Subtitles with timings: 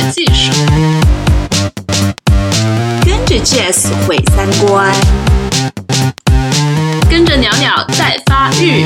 [0.00, 0.52] 的技术，
[3.04, 4.94] 跟着 Jess 毁三观，
[7.10, 8.84] 跟着鸟鸟在发育，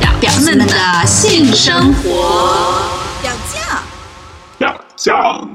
[0.00, 2.82] 表表们的性生活。
[3.22, 3.78] 表酱。
[4.58, 5.48] 表酱。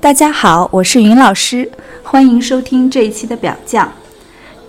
[0.00, 1.70] 大家好，我是云老师，
[2.02, 3.92] 欢迎收听这一期的表酱。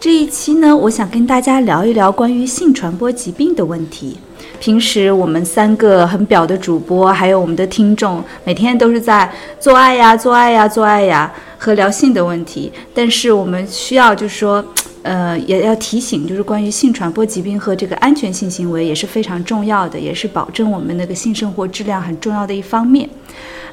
[0.01, 4.17] 这一期呢，我想跟大家聊一聊关于性传播疾病的问题。
[4.59, 12.71] 平时我们三个很表的主播，还有我们的听众，每天都是在做爱呀、做爱呀、做爱呀和聊性的问题。
[12.95, 14.65] 但是我们需要就是说，
[15.03, 23.07] 呃，也要提醒，就是关于性传播疾病和这个安全性行为也是非常重要的，也是保证我们那个性生活质量很重要的一方面。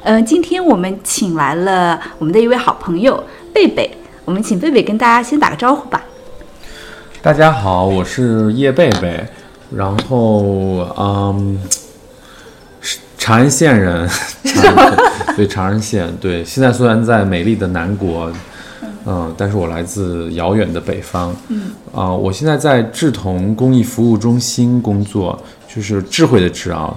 [0.03, 3.91] 嗯，今天我们请来了我们的一位好朋友贝贝，
[4.27, 6.05] 我们请贝贝跟大家先打个招呼吧。
[7.21, 9.21] 大家好，我是叶贝贝，
[9.75, 11.59] 然后嗯，
[12.81, 14.09] 是长安县人，
[14.45, 14.97] 长 安
[15.37, 18.31] 对长安县，对，现在虽然在美丽的南国，
[19.05, 26.97] 嗯，但是我来自遥远的北方，嗯，啊、我现在在志同公益服务中心工作，就是智慧的智啊。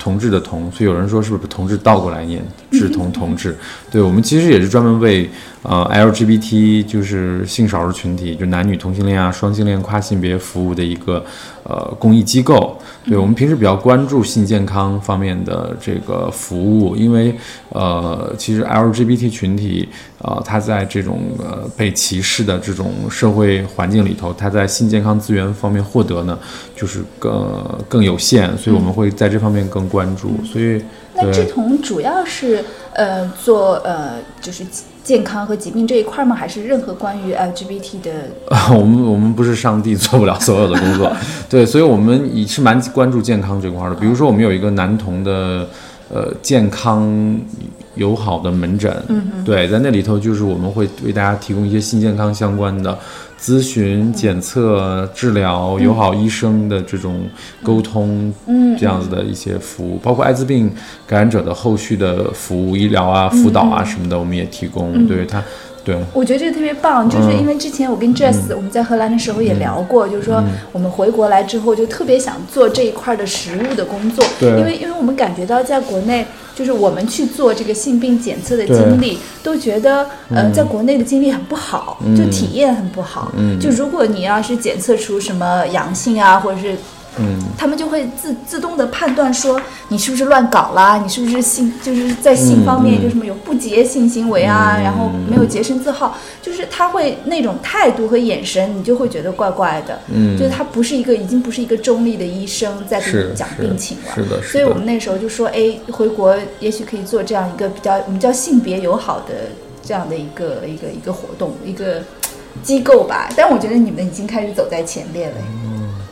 [0.00, 2.42] 同志的同，所以有人说是不是同志倒过来念？
[2.72, 3.54] 志同同志，
[3.90, 5.28] 对我们其实也是专门为
[5.62, 11.22] 呃 LGBT 就是性少数群体，就男女同性恋啊、双性恋、跨性别服务的一个
[11.64, 12.78] 呃公益机构。
[13.04, 17.34] 对我们平时比较关注性健康方面的这个服务，因为
[17.70, 19.88] 呃，其实 LGBT 群体
[20.22, 26.38] 呃，他在这种呃被歧视的这种社会环境里头，他在性健康资源方面获得呢，
[26.76, 30.32] 就是更更有限，所以我们会在这方面更关注。
[30.44, 30.82] 所以
[31.14, 34.62] 那志对同主要是呃做呃就是
[35.02, 36.36] 健康和疾病这一块吗？
[36.36, 38.10] 还是任何关于 LGBT 的？
[38.76, 41.10] 我们我们不是上帝，做不了所有的工作，
[41.48, 43.94] 对， 所以我们也是蛮关注健康这块的。
[43.94, 45.66] 比如说，我们有一个男童的
[46.12, 47.10] 呃健康
[47.96, 52.96] 友好的门诊，嗯对，在那里头就是我们会为大家提供一些性健康相关的
[53.40, 57.22] 咨询、检测、治疗、友好医生的这种
[57.62, 60.70] 沟通，嗯这样子的一些服务，包括艾滋病
[61.06, 65.06] 感染者的后续的服务、医疗啊、辅导啊什么的，我们也提供。
[65.06, 65.42] 对他，
[65.84, 65.98] 对。
[66.12, 70.52] 我觉得这个特别棒，嗯就是因为之前我跟 Jess、我们在荷兰的时候也聊过，就是说嗯。
[70.72, 74.50] 我们回国来之后就特别想做这一块的食物的工作，对。
[74.58, 76.26] 因为因为我们感觉到在国内。
[76.52, 83.32] 就是我们去做这个性病检测的经历，都觉得，呃，在国内的经历很不好，就体验很不好。
[83.38, 83.58] 嗯。
[83.58, 86.76] 就如果你要是检测出什么阳性啊，或者是
[87.18, 99.98] 嗯，他们就会自自动的判断说你是不是乱搞啦，你是不是性就是在性方面就什么有不洁性行为啊，嗯然后没有洁身自好，就是他会那种态度和眼神，你就会觉得怪怪的。
[100.12, 104.14] 嗯就是他不是一个已经不是一个中立的医生在跟你讲病情了。
[104.14, 104.42] 是的，是的。
[104.42, 109.34] 所以我们那时候就说，哎，回国也许可以做这样一个比较我们叫性别友好的
[109.82, 112.02] 这样的一个一个一个活动一个
[112.62, 113.28] 机构吧。
[113.36, 115.34] 但我觉得你们已经开始走在前列了。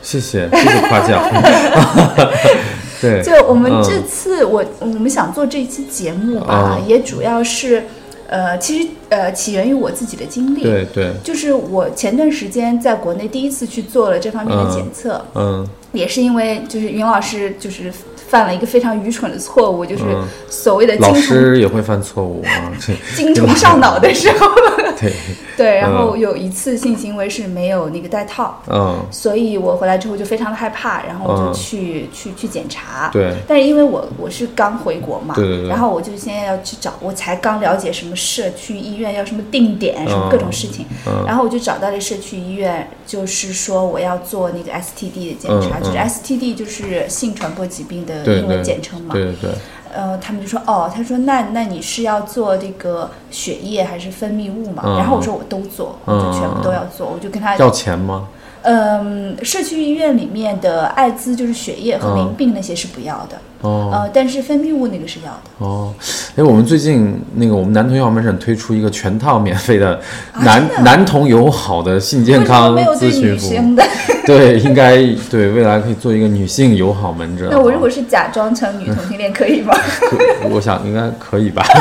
[0.01, 1.21] 谢谢，谢谢夸奖。
[3.01, 6.87] 对，就我们嗯这次我我们想做这一期节目吧，嗯。
[6.87, 7.83] 也主要是，
[8.27, 15.67] 呃，其实呃起源于我自己的经历，对对，就是我前段时间在国内第一次去做了这方面的嗯检测，嗯。
[15.91, 17.91] 也是因为就是云老师就是
[18.29, 20.27] 犯了一个非常愚蠢的错误，就是嗯。
[20.49, 22.71] 所谓的老精虫师也会犯错误啊，
[23.15, 24.47] 精虫上脑的时候，
[24.99, 25.13] 对，
[25.57, 26.19] 对，然后嗯。
[26.19, 28.61] 有一次性行为是没有那个带套。
[28.69, 28.99] 嗯。
[29.09, 31.53] 所以我回来之后就非常的害怕，然后我就嗯。
[31.53, 33.09] 去、去去检查。
[33.11, 33.33] 对。
[33.47, 41.23] 但是因为我我是刚回国嘛，对对对然后我就现在要去找，我才刚了解什么社区医院要什么定点，什么各种事情，嗯。
[41.25, 46.09] 然后我就找到了社区医院，就是说我要做那个 STD 的检查，嗯就是嗯。
[46.09, 49.13] STD 就是性传播疾病的对英文对简称嘛。
[49.13, 49.51] 对对对，
[49.93, 54.83] 呃，他们就说哦，他说那那你是要做这个血液还是分泌物嘛？
[54.85, 58.27] 嗯然后我说我都做，我就全部都要做，我就跟他要钱吗？
[58.63, 65.39] 嗯，社区医院里面的艾滋就是血液和淋病那些是不要的，哦呃，但是分泌物那个是要的。
[65.65, 65.93] 哦，
[66.35, 69.99] 哎，我们最近那个我们男童友好门诊推出一个全套免费的
[70.41, 73.83] 男、男童友好的性健康咨询服务，的？
[74.25, 74.97] 对，应该
[75.29, 77.47] 对未来可以做一个女性友好门诊。
[77.51, 79.73] 那我如果是假装成女同性恋可以吗？
[80.41, 81.65] 可我想应该可以吧。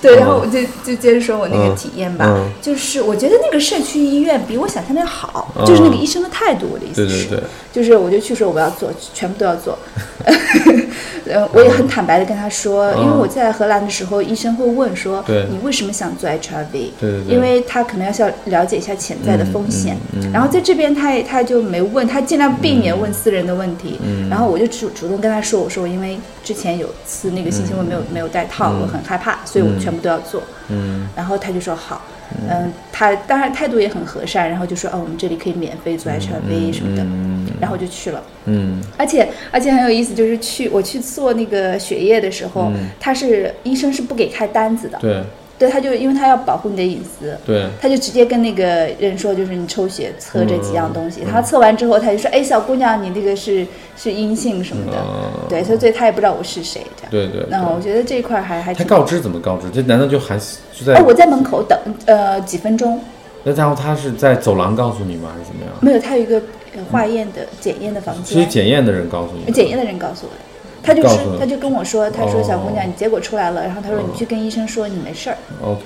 [0.00, 0.18] 对，嗯。
[0.18, 2.50] 然后我就就接着说我那个嗯体验吧，嗯。
[2.60, 5.64] 就是我觉得那个社区医院比我想象的要好，嗯。
[5.66, 7.42] 就是那个医生的态度，我的意思是，对对对，
[7.72, 9.78] 就是我就去说我要做，全部都要做。
[11.30, 16.90] 呃，我也很坦白的跟他说，因为我在荷兰的时候，医生会问说，你为什么想做 HIV？
[16.98, 19.96] 对因为他可能要是要了解一下潜在的风险。
[20.32, 23.98] 然后在这边他也他就没问，他尽量避免问私人的问题。
[24.02, 30.42] 嗯然后我就主主动跟他说，我说我因为之前有次那个性行为没有、没有带套，我很害怕，所以我全部都要做。
[30.68, 31.08] 嗯。
[31.16, 32.02] 然后他就说好，
[32.48, 37.46] 嗯，他当然态度也很和善，然后就说哦，我们这里可以免费做 HIV 什么的，嗯。
[37.60, 38.22] 然后我就去了。
[38.44, 38.82] 嗯。
[38.96, 45.24] 而且而且很有意思，就是去我去做那个血液的时候，他是医生是不给开单子的，嗯对。
[45.60, 47.66] 对，他就因为他要保护你的隐私，对。
[47.82, 51.30] 他就直接跟那个人说，就是你抽血测这几样东西，嗯。
[51.30, 53.66] 他测完之后他就说，哎，小姑娘，你那个是
[54.02, 55.30] 是阴性什么的，嗯。
[55.48, 57.10] 对，所以所以他也不知道我是谁，这样。
[57.10, 58.72] 对对，那我觉得这一块还还。
[58.72, 59.68] 他告知怎么告知？
[59.70, 62.98] 这难道就还是就在哦，我在门口等呃几分钟，
[63.44, 65.74] 那然后他是在走廊告诉你吗，还是怎么样？
[65.80, 66.40] 没有，他有一个
[66.74, 69.52] 呃化验的检验的房是间，检验的人告诉你？
[69.52, 70.40] 检验的人告诉我的。
[70.82, 75.82] 他就是他就跟我说，他说哦小姑娘，你结果出来了，然后他说你去跟医生说你没事儿，OK，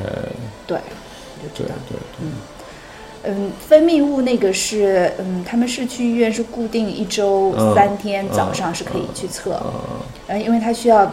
[0.69, 0.78] 对，
[1.52, 2.31] 对对对，嗯，
[3.68, 9.60] 分泌物那个是，嗯，他们是去医院是固定一周嗯三天早上是可以去测，
[10.28, 11.10] 嗯，因为它需要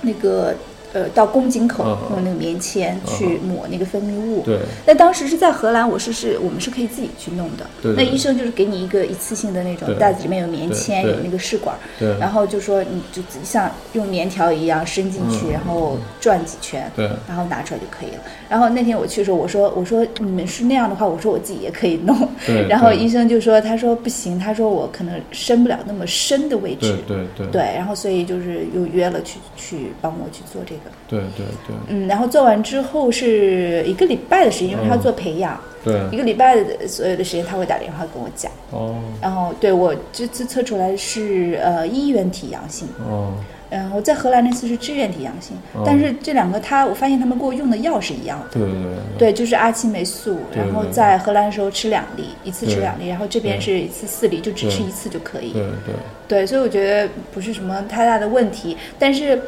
[0.00, 0.54] 那个
[0.92, 2.16] 呃到宫颈口嗯。
[2.16, 4.42] 用那个棉签去抹那个分泌物。
[4.44, 4.58] 对。
[4.86, 7.66] 那当时是在荷兰，我是是我们是可以自己去弄的。
[7.82, 12.16] 对对那医生就是给你一个一次性的那种袋子，里面有棉签，有那个试管，对。
[12.18, 15.52] 然后就说你就像用棉条一样伸进去，嗯。
[15.52, 17.08] 然后转几圈，对。
[17.28, 18.22] 然后拿出来就可以了。
[18.48, 22.16] 然后那天我去的时候，我说我说你们是那样的话，我说我自己也可以弄。
[22.46, 22.68] 对对。
[22.68, 26.96] 然后医生就说，他说不行，他说我可能伸不了那么深的位置。
[27.06, 27.16] 对。
[27.16, 27.46] 对对。
[27.52, 31.76] 对，然后所以就是又约了去去帮我去做这个，对对对。
[31.88, 35.00] 嗯，然后做完之后是一个礼拜的时间，因为他嗯。
[35.00, 36.00] 做培养，对。
[36.12, 38.96] 一个礼拜的所有的时间他会打电话跟我讲，哦。
[39.20, 43.32] 然后对我这次测出来是呃衣原体阳性，哦。
[43.70, 45.84] 然后在荷兰那次是支原体阳性，哦。
[45.86, 48.46] 但是这两个他我发现他们给我用的药是一样的。
[48.52, 48.90] 对对对。
[49.18, 55.52] 对，就是阿奇霉素，对然后在荷兰的时候吃两粒，一次吃两粒，然后这边是一次四粒，就只吃一次就可以。
[55.52, 55.94] 对对。
[56.26, 59.40] 对，所以我觉得不是什么太大的问题，但是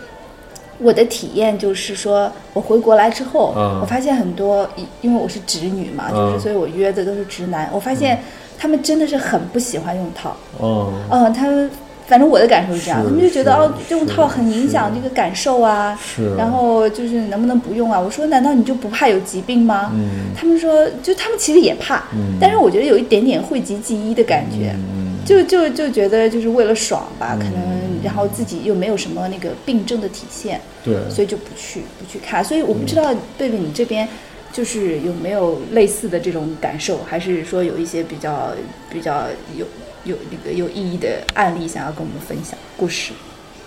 [0.83, 8.19] 我的体验就是说，我回国来之后，嗯我发现很多，因因为我是直女嘛，就是嗯所以我约的都是直男，我发现
[8.59, 11.71] 他们真的是很不喜欢用套，哦嗯，他们。
[12.05, 17.99] 反正我的感受是这样，他们就觉得哦，用套很影响这个感受啊，是，然后就是能不能不用啊？
[17.99, 19.91] 我说难道你就不怕有疾病吗？
[19.95, 20.35] 嗯。
[20.37, 22.37] 他们说就他们其实也怕，嗯。
[22.39, 32.45] 但是我觉得有一点点讳疾忌医的感觉，嗯就就就觉得就是为了爽吧，可能然后自己又没有什么那个病症的体现，对所以就不去不去看。
[32.45, 34.09] 所以我不知道贝贝你这边
[34.53, 38.51] 就是有没有类似的这种感受，还是说有一些比较
[38.91, 39.25] 比较
[39.57, 39.65] 有
[40.05, 43.13] 有那个有意义的案例想要跟我们分享故事？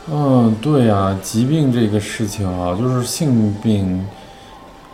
[0.07, 4.05] 嗯，对呀、疾病这个事情啊，就是性病，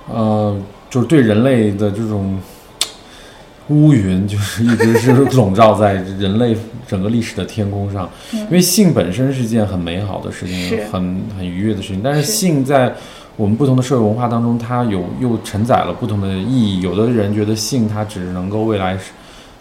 [0.08, 0.58] 呃，
[0.90, 2.40] 就是对人类的这种
[3.72, 6.56] 乌云，就是一直是笼罩在人类
[6.88, 8.10] 整个历史的天空上。
[8.34, 12.94] 因为性本身是一件很美好的事情，很很愉悦的事情，但是是性在
[13.38, 16.82] 我们不同的社会文化当中，它有又承载了不同的意义。
[16.82, 18.98] 有的人觉得性它只能够未来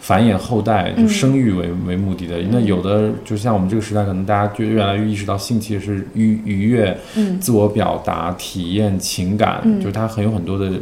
[0.01, 2.37] 繁衍后代，就嗯生育为、为目的的。
[2.51, 10.73] 那有的就像我们这个时代，可能大家就越来越意识到性其实是愉愉悦、嗯自我表达、体验情感，嗯就是它很有很多的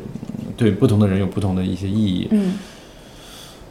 [0.57, 2.29] 对不同的人有不同的一些意义。
[2.31, 2.55] 嗯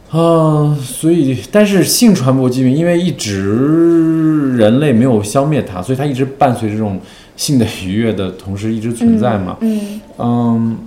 [0.09, 6.97] 啊，所以，但是性传播疾病，因为一直人类没有消灭它，所以它一直伴随这种
[7.35, 9.57] 性的愉悦的同时一直存在嘛。
[9.59, 10.77] 嗯嗯，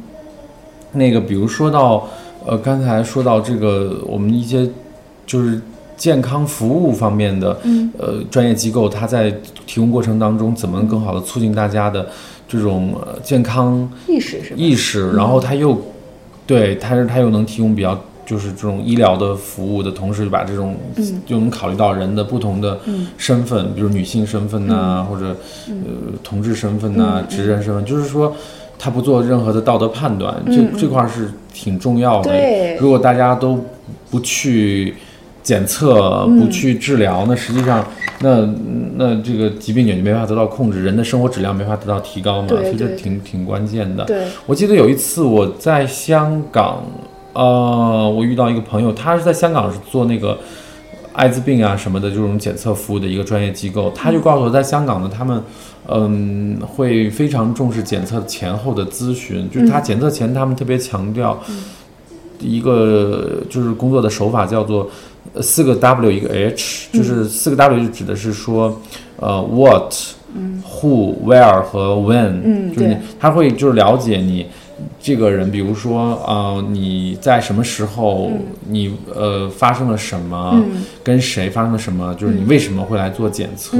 [0.92, 2.08] 那个，比如说到，
[2.46, 4.66] 呃，刚才说到这个，我们一些
[5.26, 5.60] 就是
[5.98, 9.30] 健康服务方面的，嗯呃，专业机构，它在
[9.66, 12.08] 提供过程当中，怎么更好的促进大家的
[12.48, 14.54] 这种呃健康意识是？
[14.56, 15.78] 意识，然后它又
[16.46, 21.20] 对它是它又能提供比较就是这种医疗的服务的同时，把这种嗯。
[21.26, 23.08] 又能考虑到人的不同的嗯。
[23.18, 25.36] 身份，比如女性身份呐、或者
[25.68, 25.74] 呃
[26.22, 28.32] 同志身份呐、嗯直人身份，就是说。
[28.82, 32.30] 他不做任何的道德判断，嗯这这块儿是挺重要的。
[32.30, 32.78] 对。
[32.80, 33.62] 如果大家都
[34.10, 34.94] 不去
[35.42, 36.40] 检测、嗯。
[36.40, 37.86] 不去治疗，那实际上，
[38.20, 38.48] 那
[38.96, 44.06] 那这个疾病也就没法得到控制，人的生活质量没法得到提高嘛，对所以这挺挺关键的。
[44.46, 46.82] 我记得有一次我在香港，
[47.32, 50.38] 呃，我遇到一个朋友，他是在香港是做那个
[51.12, 55.42] 艾滋病啊什么的这种检测服务的一个专业机构，他就告诉我，在香港呢，他们
[55.86, 61.38] 嗯会非常重视检测前后的咨询，就是他检测前他们特别强调
[62.38, 64.88] 一个就是工作的手法叫做
[65.34, 68.80] 呃四个 W 一个 H，就是四个 W 就指的是说
[69.16, 69.94] 呃 what。
[70.32, 74.46] Who、Where 和 When，嗯就是他会就是了解你
[75.00, 80.62] 这个人，比如说呃你在什么时候，嗯你呃发生了什么，
[81.02, 83.76] 跟谁发生了什么，就是你为什么会来做检测。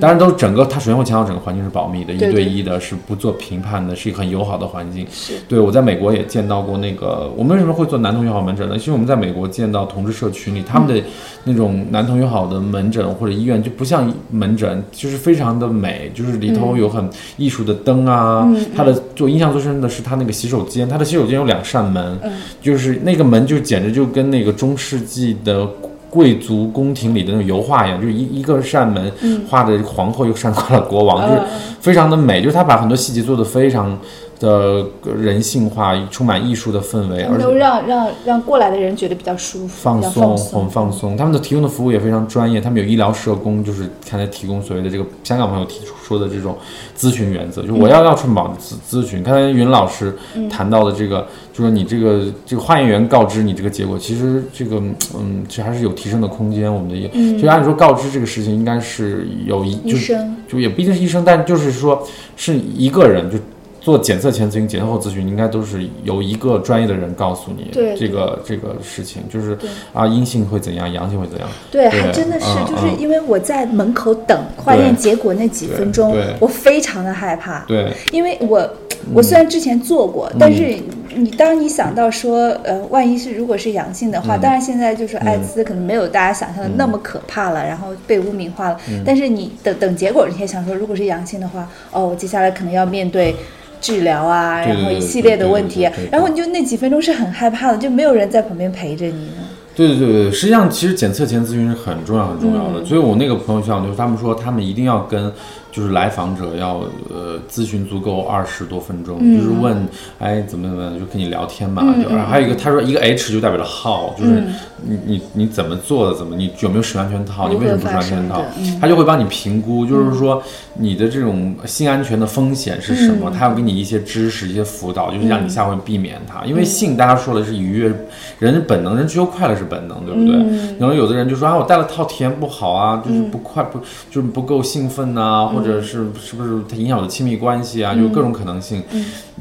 [0.00, 5.06] 当然都整个他首先会强调整个环境是保密的，一嗯对一的，是不做评判的，是一个很友好的环境。
[5.46, 8.78] 对我在美国也见到过那个，我们为什么会做男童友好门诊呢？
[8.78, 11.02] 其实我们在美国见到同志社群里，他们的
[11.44, 18.48] 那种男童友好的门诊或者医院就不像门诊，就是非常的美，就是里头有很艺术的灯啊。
[18.74, 22.18] 它的就印象最深的是他那个洗手间，它的洗手间有两扇门，
[22.62, 25.68] 就是那个门就简直就跟那个中世纪的。
[26.08, 29.12] 贵族宫廷里的那种油画一样，就是一一个扇门
[29.50, 31.42] 画的皇后，又扇挂了国王，就是
[31.78, 32.40] 非常的美。
[32.40, 33.98] 就是他把很多细节做得非常
[34.38, 34.84] 的
[35.16, 41.16] 人性化，充满艺术的氛围，而且能让让让过来的人觉得比较舒服，放松，松，很放松。
[41.16, 46.56] 他们的提供的服务也非常专业，他们有医疗社工，就是看才提供所谓的这个香港朋友提出说的这种
[46.96, 49.22] 咨询原则，就我要要春宝咨咨询。
[49.22, 50.14] 刚才云老师
[50.50, 54.76] 谈到的这个，就说你这个这个化验员告知你这个结果，其实这个
[55.18, 56.72] 嗯，其实还是有提升的空间。
[56.72, 63.38] 我们的也，其实按理说告知这个事情应该是有一就医生就也不一定是医生，但就是说是一个人就。
[63.86, 69.56] 做检测前咨询、检测后咨询，应该都是由一个专业的人告诉你对这个这个事情，就是
[69.92, 71.48] 啊，阴性会怎样，阳性会怎样。
[71.70, 77.60] 对，对还真的是，嗯就是嗯因为我在门口等化验结果那几分钟我非常的害怕。
[77.68, 78.68] 对，因为我
[79.14, 80.74] 我虽然之前做过，但是
[81.14, 88.80] 你当你想到说，呃，万一是如果是阳性的话，当然现在就是艾滋可能没有大家想象的那么可怕了，然后被污名化了。
[89.04, 93.36] 但是你等等结果，你也想说，如果是阳性的话，哦，我接下来可能要面对。
[93.80, 99.28] 治疗啊，然后一系列的问题然后你就那几分钟是很害怕的，就没有人在旁边陪着你
[99.74, 105.30] 对对对，实际上其实检测前咨询是很重要很重要的，所以我那个朋友像就是他们说他们一定要跟
[105.70, 106.80] 就是来访者要
[107.10, 109.86] 呃咨询足够二十多分钟，就是问
[110.18, 114.42] 哎怎么怎么就跟你聊天嘛，就还有一个他说一个 H 就代表了 how，就是
[114.82, 118.42] 你你你怎么做的，怎么你有没有使用安全套，你为什么不使用安全套
[118.80, 120.42] 他就会帮你评估，就是说
[120.74, 127.92] 你的这种性安全的风险是什么，他要给你一些知识一些辅导，就是让你下回避免它，因为性大家说的是愉悦，
[128.38, 130.36] 人本能，人追求快乐是本能，对不对？
[130.78, 133.78] 然后有的人就说啊，我戴了套体验不好啊，就是不快不
[134.10, 137.94] 就是不够兴奋呐、或者是是不是它影响我的亲密关系啊？
[137.94, 138.82] 有各种可能性。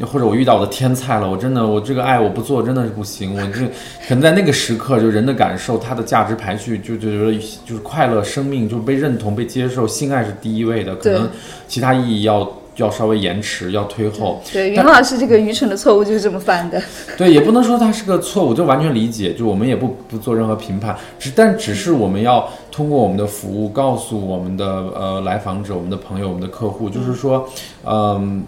[0.02, 3.66] 或者我遇到我的天菜了，我真的我这个爱我不做真的是不行，我这
[4.08, 7.34] 可能在那个时刻，就人的感受，它的价值排序就就觉得
[7.66, 11.30] 就是快乐、生命就是被认同、被接受，性爱是第一位的，可能
[11.68, 12.44] 其他意义要
[12.76, 14.42] 要稍微延迟，要推后。
[14.52, 16.82] 对，云老师这个愚蠢的错误就是这么犯的。
[17.18, 27.48] 对，也不能说它是个错误，就完全理解，就我们也不不做任何评判，只但只是我们要通过我们的服务告诉我们的呃来访者、我们的朋友、我们的客户，就是说，
[27.86, 28.44] 嗯、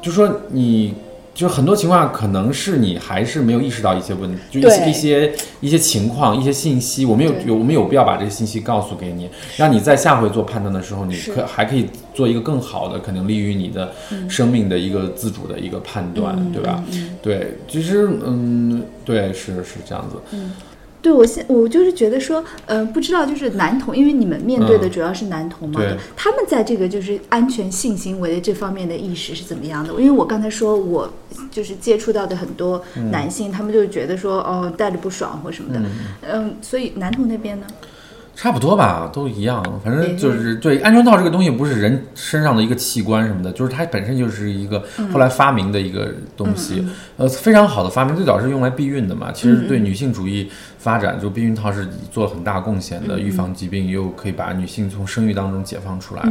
[0.00, 0.94] 就说你。
[1.34, 13.92] 就很多情况下可能是你还是没有意识到一些问题，就一些一些一些情况、一些信息，我们有有我们有必要把这些信息告诉给你，让你在下回做判断的时候，你可还可以做一个更好的，可能利于你的
[14.28, 16.84] 生命的一个自主的一个判断，对吧？
[17.22, 20.36] 对，其实嗯，对，是是这样子。
[21.02, 29.92] 对我现我就是觉得说，呃，不知道就是男童，因为你们面对的嗯主要是男童嘛，对他们在这个就是安全性行为的这方面的意识是怎么样的？
[29.94, 31.12] 因为我刚才说我
[31.50, 35.80] 就是接触到的很多嗯男性，他们就觉得说，哦，带着不爽或什么的，
[36.32, 37.66] 嗯所以男童那边呢？
[38.34, 39.62] 差不多吧，都一样。
[39.84, 44.82] 反正就是对安全套这个东西，不是人身上的一个器官什么的，就是它本身就是一个
[45.12, 46.82] 后来发明的一个东西，
[47.18, 49.30] 呃，非常好的发明，最早是用来避孕的嘛。
[49.32, 50.50] 其实对女性主义
[50.82, 56.22] 发展，就避孕套是做了很大贡献的，预防疾病又可以把女性从生育当中解放出来，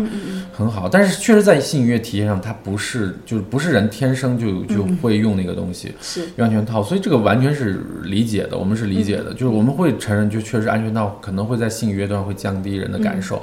[0.52, 0.90] 很好。
[0.90, 5.94] 但是确实在性愉悦体验上，它不是就是不是人天生就就会用那个东西。
[6.02, 6.28] 是。
[6.38, 13.42] 安全套，所以这个完全是理解的，我们是理解的，就是我们会承认，就确实安全套可能会在性愉悦段会降低人的感受，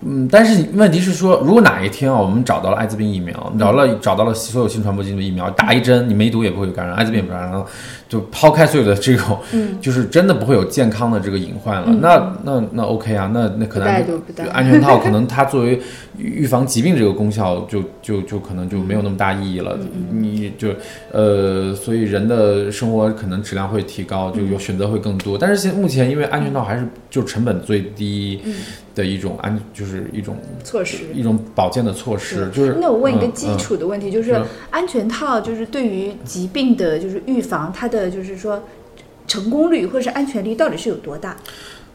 [0.00, 7.66] 嗯，但是问题是说，如果哪一天啊，我们找到了艾滋病疫苗，找到了找到了所有性传播疾病的疫苗，打一针，你梅毒也不会有感染，艾滋病也不感染，了
[8.08, 15.78] 就抛开所有的这种，嗯，就是真的不会有健康的这个隐患了，那那那 OK 啊，那那可能就安全套可能它作为
[16.16, 19.78] 预防疾病这个功效就就就可能就没有那么大意义了，
[20.10, 20.68] 你就
[21.12, 25.36] 呃，所以人的生活可能质量会提高，就有选择会更多。
[25.36, 28.40] 但是现目前因为安全套还是就成本本最低
[28.92, 31.04] 的一种安，就是一种措施。
[31.14, 32.50] 一种保健的措施。
[32.52, 32.76] 就是。
[32.80, 38.62] 那我问一个嗯基础的问题，就是嗯安全套就是对于疾病的，就是预防它的就是说
[39.26, 41.36] 成功率或者是安全率到底是有多大？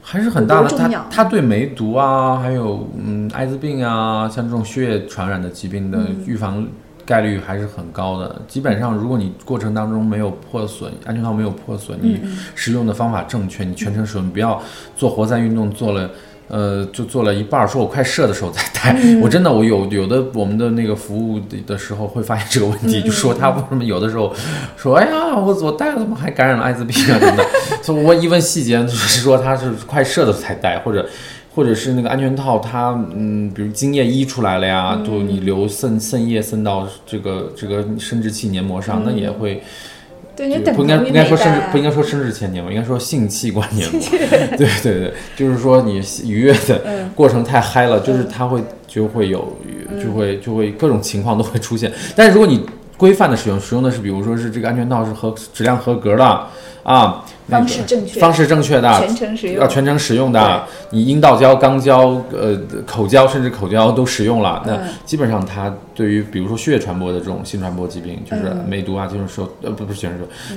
[0.02, 0.70] 还是很大的。
[0.70, 6.68] 它它对梅毒啊，还有嗯艾滋病啊，像这种血液传染的疾病的嗯预防
[7.06, 8.42] 概率还是很高的。
[8.48, 14.62] 基本上，如果你过程当中没有破损，安全套没有破损，你嗯使用的方法正确，你全程使用，你不要
[14.96, 16.10] 做活塞运动做了。
[16.54, 18.94] 呃，就做了一半儿，说我快射的时候再戴。
[19.02, 24.34] 嗯 我真的，我有有的我们的那个服务的的时候会发现这个问嗯题，就说他为什么有的时候
[24.76, 27.46] 说，哎呀，我我戴了怎么还感染了艾滋病啊什么的。
[27.82, 31.08] 所以我一问细节，就是说他是快射的才戴，或者
[31.56, 39.64] 或者是那个安全套它嗯，比如精液溢出来了呀，嗯就你流渗渗液渗到这个这个生殖器黏膜上，那也会。
[40.36, 44.02] 对，你等不应该不应该说生殖不应该说生殖前年我，应该说性器官年膜。
[44.58, 49.58] 对对对，就是说你愉悦的嗯过程太嗨了，就是它会就会有
[50.02, 51.92] 就会就会各种情况都会出现。
[52.16, 52.66] 但是如果你
[53.02, 56.24] 规范的使用，使用的是比如说是这个安全套是合质量合格的
[56.84, 58.20] 啊，那个方式正确。
[58.20, 59.56] 方式正确的，全程使用。
[59.58, 62.56] 要全程使用的，你阴道胶、肛胶、呃
[62.86, 68.66] 口胶甚至口胶都使用了，那嗯基本上它对于比如说血液传播的这种性传播疾病，就是嗯。
[68.68, 70.10] 梅毒啊、就是说呃不不是说，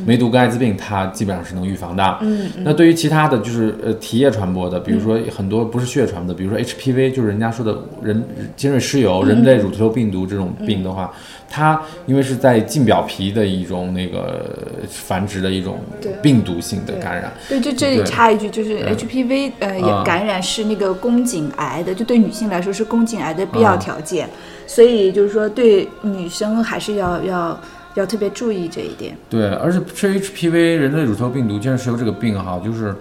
[0.06, 2.18] 梅毒跟艾滋病它基本上是能预防的。
[2.20, 8.22] 嗯那对于其他的就是呃体液传播的，比如说很多不是血液传播的，比如说 HPV，就是人家说的人
[8.54, 11.12] 尖锐湿疣、人类乳头病毒这种病的话，
[11.54, 14.44] 它因为是在近表皮的一种那个
[14.88, 15.78] 繁殖的一种
[16.20, 17.32] 病毒性的感染。
[17.48, 18.96] 对，就这里插一句，就是嗯。
[18.96, 19.76] HPV 呃啊。
[19.76, 24.28] 也感染是那个宫颈癌的，就对女性来说是宫颈癌的必要啊条件，
[24.66, 27.60] 所以就是说对女生还是要要
[27.94, 29.16] 要特别注意这一点。
[29.30, 32.92] 对，而且这 HPV 人类乳头病毒竟然是由这个病哈，就是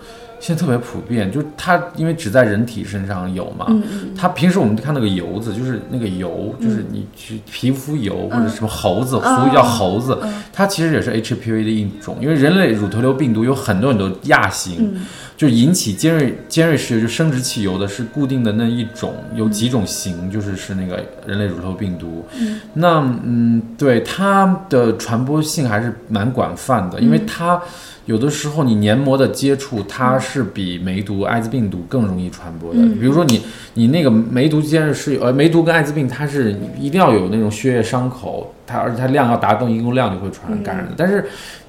[0.44, 3.66] 现在特别普遍，就是它因为只在人体身上有嘛，
[4.14, 10.18] 它平时我们看那个油子，就是那个油，就是你去皮肤油或者什么猴子，俗语叫猴子，
[10.52, 14.94] 它其实也是 HPV 的一种，因为人类乳头瘤病毒有很多很多亚型，
[15.38, 22.26] 就是引起尖锐尖锐湿疣，就生殖器疣的是固定的那一种，有几种型，就是是那个人类乳头病毒。
[22.74, 27.62] 那嗯，对它的传播性还是蛮广泛的，因为它
[28.06, 32.80] 有的时候你黏膜的接触，它是比梅毒、艾滋病毒更容易传播的。
[33.00, 33.42] 比如说你
[33.76, 40.92] 你那个梅毒尖锐湿疣，呃，梅毒跟艾滋病，它是一定要有那种血液伤口，它而且它量要达到一定量就会传染感染的。
[40.98, 41.26] 但是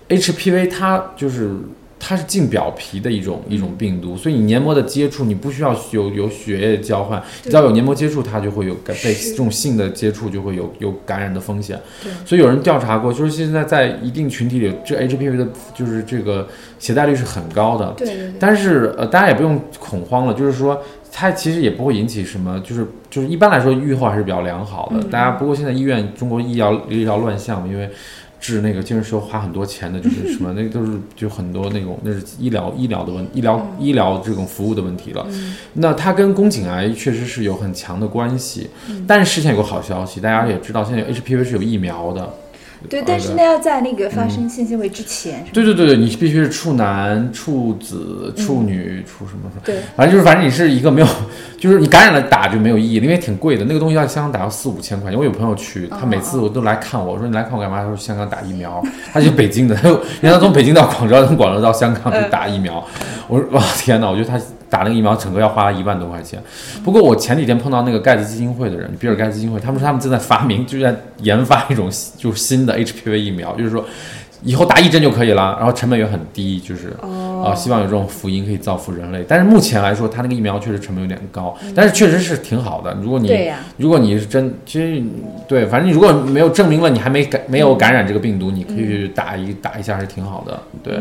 [0.09, 1.51] HPV 它就是。
[2.07, 11.81] 它是近表皮的一种一种病毒，所以你黏膜的接触，你不需要有有血液交换，只要有黏膜接触，它就会有感被这种性的接触就会有有感染的风险。
[12.27, 16.47] 所以有人调查过，就是现在在一定群体里，这 HPV 的就是这个
[16.79, 17.95] 携带率是很高的。
[17.97, 18.33] 对对对。
[18.39, 20.79] 但是呃，大家也不用恐慌了，就是说
[21.11, 25.03] 它其实也不会引起什么，就是就是一般来说预后还是比较良好的。
[25.05, 27.89] 大家不过现在医院中国医疗医疗乱象嘛，因为。
[28.45, 35.27] 治那个精神需要花很多钱的，就是 什么，那个都是就很多那种那是医疗医疗的问医疗医疗这种服务的问题了。
[35.73, 38.69] 那它跟宫颈癌确实是有很强的关系，
[39.07, 42.31] 但是现在有个好消息，大家也知道，现在 HPV 是有疫苗的。
[42.89, 51.07] 对，但是那，要在那个发生性行为之前，对对对对，你必须是处男、处子、处女、处什么什么，对反正就是反正你是一个没有，
[51.59, 55.19] 就是你感染了打就没有意义，因为挺贵的，那个东西要香港打要四五千块钱。
[55.19, 57.79] 我有朋友去，他每次我都来看我，我说你来看我干嘛？
[57.79, 62.85] 他说香港打疫苗，他就北京的，他就因为他从北京到广州，从广州到香港去打疫苗。
[63.29, 64.39] 我说哇天哪，我觉得他
[64.75, 66.43] 打那个疫苗整个要花一万多块钱。
[66.83, 73.85] 不过我前几天碰到那个盖茨基金会的人，比尔盖茨基金会，他们说他们正在发明，就在研发一种 就是新的 HPV 疫苗，就是说。
[74.47, 77.09] 以后打一针就可以了，然后成本也很低，就是啊、
[77.49, 79.25] 哦希望有这种福音可以造福人类。
[79.27, 82.95] 但是目前来说，它那个疫苗确实成本有点高，但是确实是挺好的。
[83.03, 85.03] 如果你如果你是真，其实
[85.49, 90.63] 对，反正你如果没有证明了你还没感没有感染这个病毒，你可以去打一打一下是挺好的。
[90.83, 91.01] 对，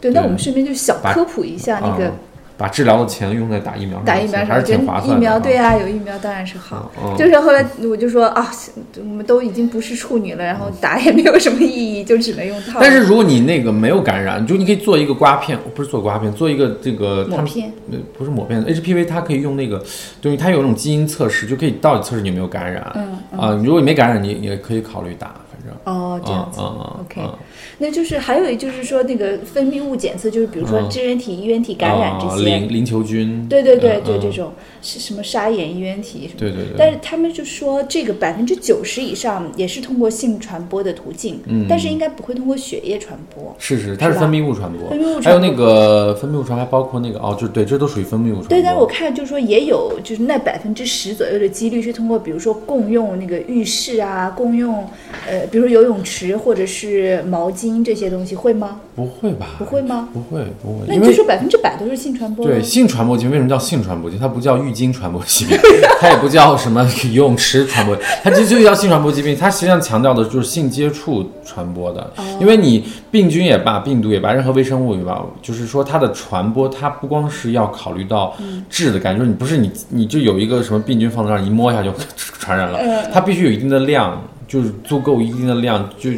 [0.00, 2.12] 对，那我们顺便就小科普一下那个啊
[2.58, 5.20] 把治疗的钱用在打疫苗上，打疫苗上，还是挺划算的。
[5.20, 6.90] 苗对啊，有疫苗当然是好。
[7.00, 8.50] 嗯就是后来我就说啊，
[8.98, 12.80] 我们都已经不是处女了，然后打也没有什么意义，就只能用套。
[12.82, 19.80] 但是如果你那个没有感染，就你可以做一个刮片，不是做刮片，做一个这个抹片，呃，不是抹片，HPV 它可以用那个，
[20.20, 22.92] 对，它有那种基因测试，就可以到底测试你有没有感染。
[22.96, 25.72] 嗯啊、如果你没感染，你也可以考虑打，反正。
[25.84, 26.60] 哦，这样子。
[26.60, 27.34] 嗯嗯嗯 OK，嗯
[27.78, 36.38] 那就是还有就是说那个分泌物检测，就是比如说嗯支原体、衣原体感染这啊些，淋淋球菌，对对对对，这种是什么沙眼衣原体什么。
[36.38, 43.54] 对对对，但是他们就说，这个百分之九十以上也是通过性传播的途径，嗯但是应该不会通过血液传播。
[43.58, 48.48] 是是，它是分泌物传播，分泌物传播还有那个分泌物传播，还包括那个哦，就对，这都属于分泌物传播。
[48.48, 54.84] 对，但是我看就是说也有，就是那百分之十左右的几率是通过，比如说共用那个浴室啊，共用
[55.28, 58.80] 呃，比如说游泳池或者是毛巾这些东西，会吗？
[58.94, 59.46] 不会吧？
[59.58, 60.08] 不会吗？
[60.12, 62.44] 不会不会，那你就说百分之百都是性传播？
[62.46, 64.20] 对性传播疾病为什么叫性传播疾病？
[64.20, 65.56] 它不叫浴巾传播疾病，
[66.00, 69.36] 它也不叫什么游泳池传播，它就就叫性传播疾病。
[69.36, 86.10] 它实际上强调的就是性接触传播的，哦因为你病菌也罢，病毒也罢，任何微生物也罢，就是说它的传播，它不光是要考虑到嗯质的感觉，就是你不是你你就有一个什么病菌放在那儿，一摸一下就 传染了，嗯它必须有一定的量，就是足够一定的量，就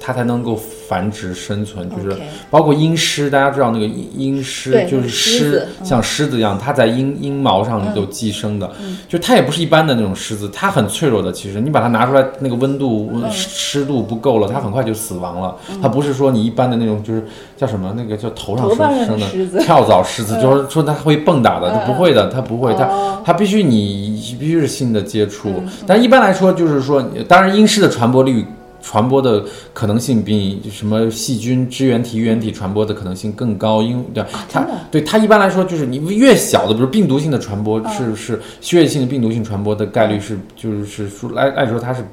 [0.00, 2.16] 它才能够繁殖生存，就是
[2.50, 8.70] 包括阴虱，大家知道那个阴阴湿对就是虱像狮子一样，它在阴阴毛上有寄生的，
[9.06, 11.30] 就它也不是一般的那种虱子，它很脆弱的。
[11.30, 15.54] 其实你把它拿出来，那个温度、湿度不够了，它很快就死亡了。
[15.82, 17.22] 它不是说你一般的那种，就是
[17.54, 18.68] 叫什么那个叫头上
[19.04, 23.20] 生的跳蚤虱子，就是说它会蹦跶的，它不会的，它不会，哦。
[23.24, 25.62] 它它必须你必须是新的接触。
[25.86, 28.46] 但一般来说，就是说，当然阴虱的传播率。
[28.82, 42.04] 传播的可能性比什么细菌、支原体、衣原体传播的可能性更高，因为对它对它一般来说就是你越小的，比如病毒性的传播是是血液性的病毒性传播的概率是就是是说来来说它是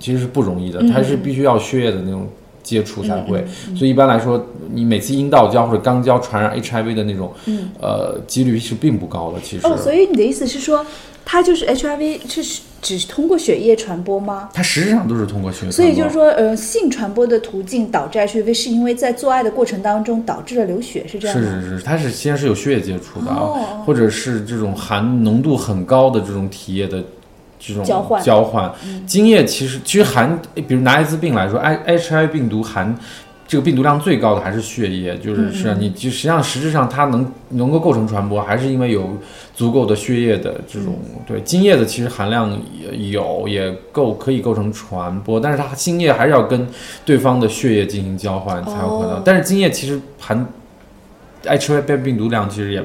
[0.00, 2.28] 其实是不容易的，它是必须要血液的那种。
[2.60, 3.42] 接触才会，
[3.74, 7.32] 所以一般来说，你每次阴道交或者肛交传染 HIV 的那种，
[7.80, 9.40] 呃，几率是并不高的。
[9.42, 10.84] 其实，哦，所以你的意思是说，
[11.24, 14.48] 它就是 HIV 是只通过血液传播吗？
[14.52, 15.72] 它实质上都是通过血液传播。
[15.72, 21.60] 所以就是说，呃，性传播的途径导致 HIV 是因为在做爱的过程当中导致了流血，是这样吗？
[21.60, 27.02] 是是是，它是先是有血液接触的啊，哦或者是这种含浓度很高的这种体液的
[27.58, 28.72] 这种交换嗯交换。
[29.06, 32.96] 精液其实其实含，比如拿艾滋病来说，I HIV 病毒含。
[33.48, 39.16] 这个病毒量最高的还是血液，嗯就是实际上你就实际上实质上它能能够构成传播，还是因为有
[39.54, 41.22] 足够的血液的这种嗯。
[41.26, 42.52] 对精液的其实含量
[42.92, 46.68] 也有也够可以构成传播，但是它精液还是要跟
[47.06, 49.14] 对方的血液进行交换才有可能。
[49.16, 49.22] 哦。
[49.24, 50.46] 但是精液其实含
[51.44, 52.84] HIV 病毒量其实也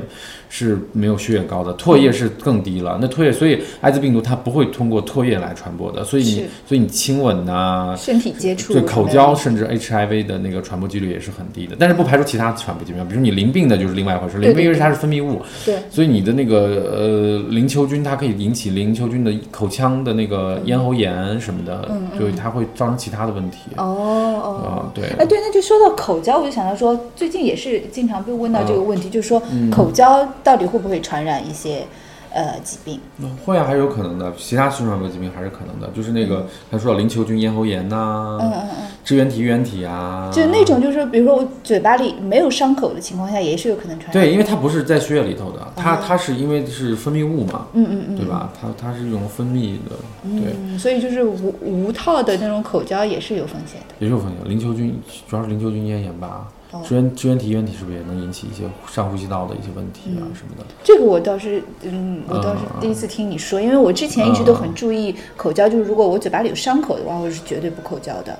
[0.55, 2.99] 是没有血液高的，唾液是更低了。
[3.01, 15.77] 那唾液，所以艾滋病毒它不会通过唾液来传播的，所以你所以你亲吻呐、身体接触，对口交甚至 HIV 的那个传播几率也是很低的，但是不排除其他传播疾病，比如你淋病的就是另外一回事，淋病因为它是分泌物，对。
[15.89, 16.59] 所以你的那个
[16.95, 21.89] 呃淋球菌它可以引起淋球菌的口腔的那个咽喉炎什么的，
[22.19, 23.57] 就它会造成其他的问题。
[23.77, 24.49] 哦哦。
[24.63, 29.63] 啊，对，哎，对，那就说到口交，我就想到说，最近也是经常被问到这个问题，就是说嗯。
[29.71, 31.86] 口交到底会不会传染一些
[32.34, 32.99] 呃疾病？
[33.45, 34.34] 会啊，还是有可能的。
[34.38, 44.13] 其他性传播疾病还是可能的，就是那个他说到淋球菌咽喉炎呐、嗯嗯嗯，支原体、衣原体啊，就那种，就是比如说我嘴巴里没有伤口的情况下，也是有可能传染。
[44.13, 48.49] 对，因为它不是在血液里头的，它它是因为是分泌物嘛，嗯嗯嗯，对吧？
[48.60, 53.95] 它它是一种分泌的，对，嗯，所以就是无无套的那种口交也是有风险的。
[53.99, 54.49] 也是有风险。
[54.49, 60.65] 淋球菌主要是淋球菌咽炎吧哦，支原支原体、衣原体是不是也能引起一些上呼吸道的一些问题啊什么的？
[60.83, 68.38] 这个我倒是，嗯，我倒是第一次听你说，因为我之前一直都很注意口交，就是如果我嘴巴里有伤口的话，我是绝对不口交的。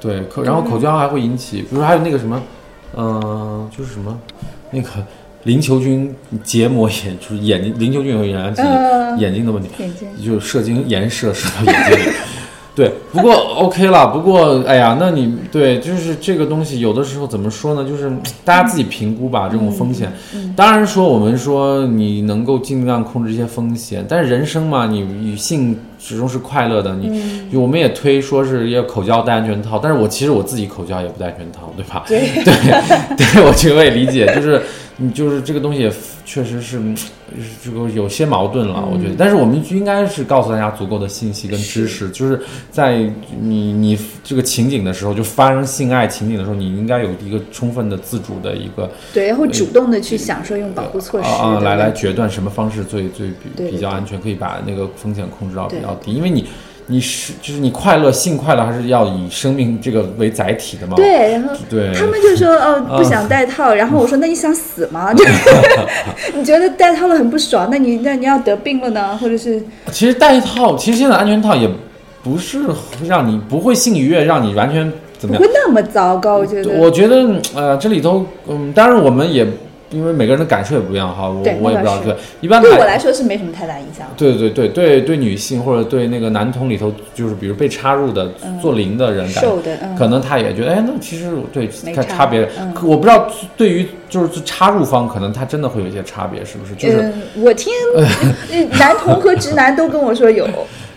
[0.00, 2.42] 对，口然后口交还会引起，比如说还有那个什么，
[2.96, 4.18] 嗯、就是什么
[4.70, 4.88] 那个
[5.44, 12.12] 淋球菌结膜炎，就是眼睛淋球菌会引起嗯眼睛的问题，眼睛就是射精颜射射到眼睛里。
[12.74, 14.08] 对，不过 OK 了。
[14.08, 17.88] 不过，哎呀，那你对，就是这个东西，有的时候怎么说呢？
[17.88, 18.10] 就是
[18.44, 20.12] 大家自己评估吧，这种风险。
[20.56, 26.96] 当然说，我们说你能够尽量控制一些风险，但是人生嘛，你与性始终是快乐的。
[26.96, 32.04] 你，就我们也推说是要口交戴安全套，但是我其实我自己口交也不戴安全套，对吧？
[32.08, 34.60] 对 对，对，我这个我也理解，就是
[34.96, 35.90] 你就是这个东西
[36.24, 36.96] 确实是嗯
[37.64, 39.14] 这个有些矛盾了，我觉得。
[39.18, 42.98] 但是我们应该是告诉大家足够的信息跟知识，就是在
[43.40, 56.44] 你你这个情景的时候，就发生性爱情景的时候，你应该有一个充分的自主的一个对，然后主动的去享受用保护措施啊来来决断什么方式最最比比较安全，可以把那个风险控制到比较低，因为你。
[56.86, 60.94] 你是就是你快乐性快乐还是要以生命这个为载体的吗？
[60.96, 65.12] 对，然后对他们就说哦不想戴套，然后我说那你想死吗？
[65.14, 65.32] 就是
[66.36, 71.68] 你觉得戴套了很不爽，那你那你要得病了呢，或者是其实戴套，其实现在安全套也
[72.22, 72.60] 不是
[73.06, 75.54] 让你不会性愉悦，让你完全怎么样不会？
[75.54, 76.70] 那么糟糕，我觉得。
[76.72, 79.46] 我觉得呃，这里头嗯，当然我们也
[79.90, 84.06] 因为每个人的感受也不一样哈，我我也不知道，对，一般对我来说是没什么太大影响。
[84.16, 88.28] 对对对对对女性或者对那个男童里头，就是比如被插入的
[88.60, 96.74] 做零的人，感瘦的，嗯，可能他也觉得，哎，那其实对没差看差别嗯，我不知道对于就是插入方，可能他真的会有一些差别，是不是？
[96.74, 100.48] 就是嗯，我听 呃男童和直男都跟我说有，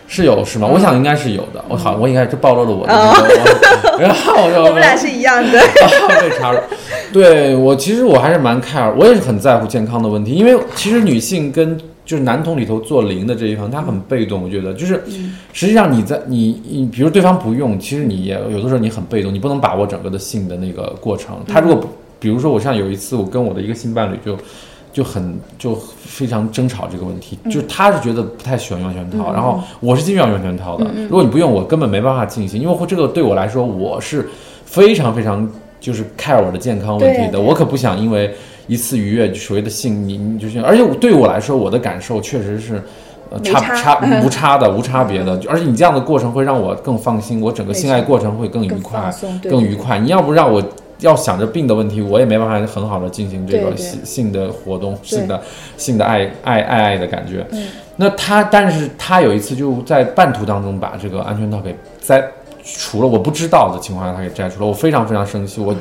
[0.07, 0.67] 是有是吗？
[0.67, 1.63] 我想应该是有的。
[1.67, 5.59] 我好，我应该是暴露了我的哦那个， 然后我就我们俩是一样的。
[6.21, 6.59] 被插入。
[7.11, 15.01] 对我其实我还是蛮 care，我也是很在乎健康的问题，因为其实女性跟就是男同里头做零的这一方，他很被动，我觉得就是
[15.53, 21.37] 实际上你在你你比如对方不用，其实你也有的时候你很被动，你不能把握整个的性的那个过程。
[21.47, 21.89] 他如果
[22.19, 24.37] 比如说我像有一次我跟我的一个性伴侣就。
[24.97, 30.87] 就很就非常争吵这个问题，就是他是觉得不太喜欢用安全套，然后我是经常用安全套的。
[31.07, 34.27] 如果你不用，我根本没办法进行，因为会这个对我来说我是
[34.65, 35.47] 非常非常
[35.79, 38.33] 就是 care 我的健康问题的，我可不想因为
[38.65, 42.81] 一次愉悦所谓的性，你你就是，而且对我来说，我的感受确实是。
[43.29, 49.99] 呃，差差差 无差的，无差别的，而且你这样的过程会让我更放心，我整个性爱过程会更愉快更愉快。
[49.99, 50.63] 你要不让我
[50.99, 55.41] 要想着病的问题，我也没办法很好的进行这个性性的活动，性的
[55.77, 57.45] 性的爱爱爱爱的感觉。
[57.95, 62.23] 那他，但是他有一次就在半途当中把这个安全套给摘
[62.63, 65.75] 除了，我不知道的情况下他给摘除了，我非常非常生气，我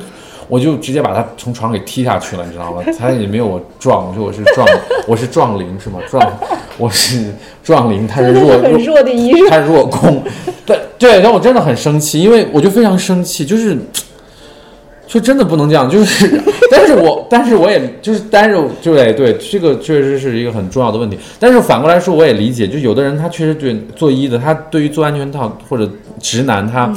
[0.47, 2.81] 我就直接把他从床给踢下去了，你知道吗？
[2.97, 4.67] 他也没有我壮，我说我是壮，
[5.07, 5.99] 我是壮灵是吗？
[6.09, 6.39] 壮，
[6.77, 9.49] 我是壮灵，他是弱很弱的一弱。
[9.49, 10.23] 他弱攻，
[10.65, 13.77] 对对，让我真的很生气，因为我就非常生气，就是，
[15.07, 16.39] 就真的不能这样，就是，
[16.69, 25.89] 但是我，但是我也就是，但是对对，这个确实是一个很重要的问题，但是反过来说，我也理解，就有的人他确实对做医的，他对于做安全套或者
[26.21, 26.93] 直男他。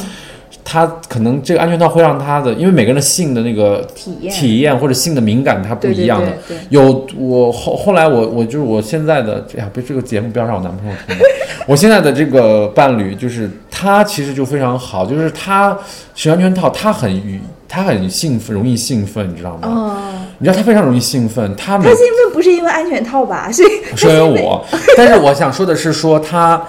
[0.63, 6.29] 他可能这个安全套会让他的，因为每个人的性的那个体验体验或者性的敏感，他不一样的。
[6.47, 11.17] 对对有我后后来我我就是我现在的哎呀，别这个节目不要让我男朋友听。
[11.67, 15.77] 我现在的这个伴侣就是他其实就非常好，就是他
[16.15, 17.41] 使安全套，他很愉，
[17.71, 19.61] 他很兴奋，容易兴奋，你知道吗？
[19.63, 19.97] 哦，
[20.39, 23.49] 你知道他非常容易兴奋，他每他兴奋不是因为安全套吧？
[23.53, 23.63] 是
[23.97, 24.63] 是因为我，
[24.97, 26.61] 但是我想说的是说他。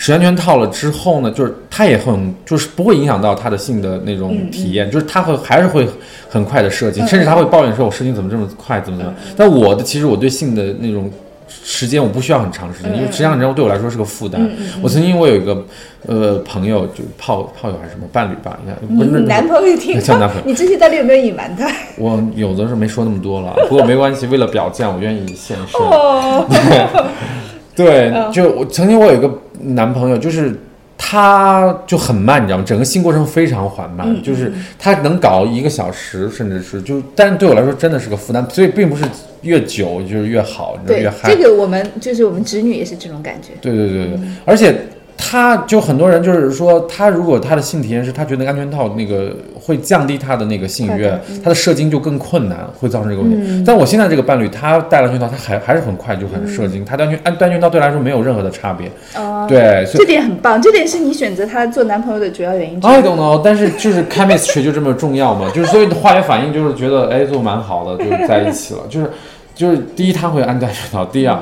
[0.00, 5.88] 使安全套了之后呢，就是他也很，就是不会影响到他的性的那种体验，就是他会还是会
[6.28, 11.10] 很快的射精，甚至他会抱怨说：“我射精怎么这么快，怎么怎么样？”但我的其实我对性的那种
[11.48, 14.48] 时间我不需要很长时间，因为时间很长对我来说是个负担。
[14.82, 15.64] 我曾经我有一个
[16.06, 21.70] 呃朋友，就炮炮友还是什么伴侣吧，应该男朋友听叫男朋友 你这些到底有没有隐瞒他？
[21.96, 25.80] 我有的时候没说那么多了，不过没关系，为了表现，我愿意现身。
[25.80, 26.46] 哦，
[27.74, 29.30] 对，就我曾经我有一个
[29.60, 30.60] 男朋友，就是
[31.00, 32.64] 他就很慢，你知道吗？
[32.66, 39.04] 整个新过程非常缓慢，就是他能搞一个小时，甚至是就，但是对我来说真的是个负担，所以并不是
[39.42, 41.32] 越久就是越好，你知道对越，嗨。
[41.32, 43.52] 这个我们就是我们侄女也是这种感觉。
[43.60, 44.74] 对对对对，而且
[45.16, 49.36] 他就很多人就是说，他如果他的性体验是他觉得安全套那个
[49.68, 53.62] 会降低他的那个性愉悦，他的射精就更困难，会造成这个问题。
[53.66, 58.90] 但我现在这个伴侣，他戴了安全套，他还还是很快就很射精，他的安全安戴安全套对他来说没有任何的差别。
[59.14, 62.80] 哦，对，这点很棒，这点是你选择他做男朋友的主要原因。
[62.82, 68.80] I don't know，但是就是 chemistry 就这么重要嘛， 就是所以化学反应就是觉得哎做蛮好的，就在一起了。
[68.88, 69.10] 就是
[69.54, 71.38] 就是第一他会安全套，第二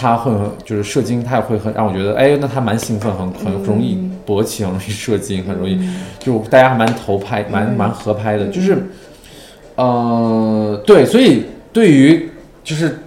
[0.00, 5.78] 他会很就是射精，他也会很让我觉得哎那他蛮兴奋，很很容易勃起，很容易射精，很容易
[6.18, 8.90] 就大家还蛮投拍，蛮蛮合拍的，就是
[9.76, 12.30] 呃对，所以对于
[12.64, 12.98] 就是。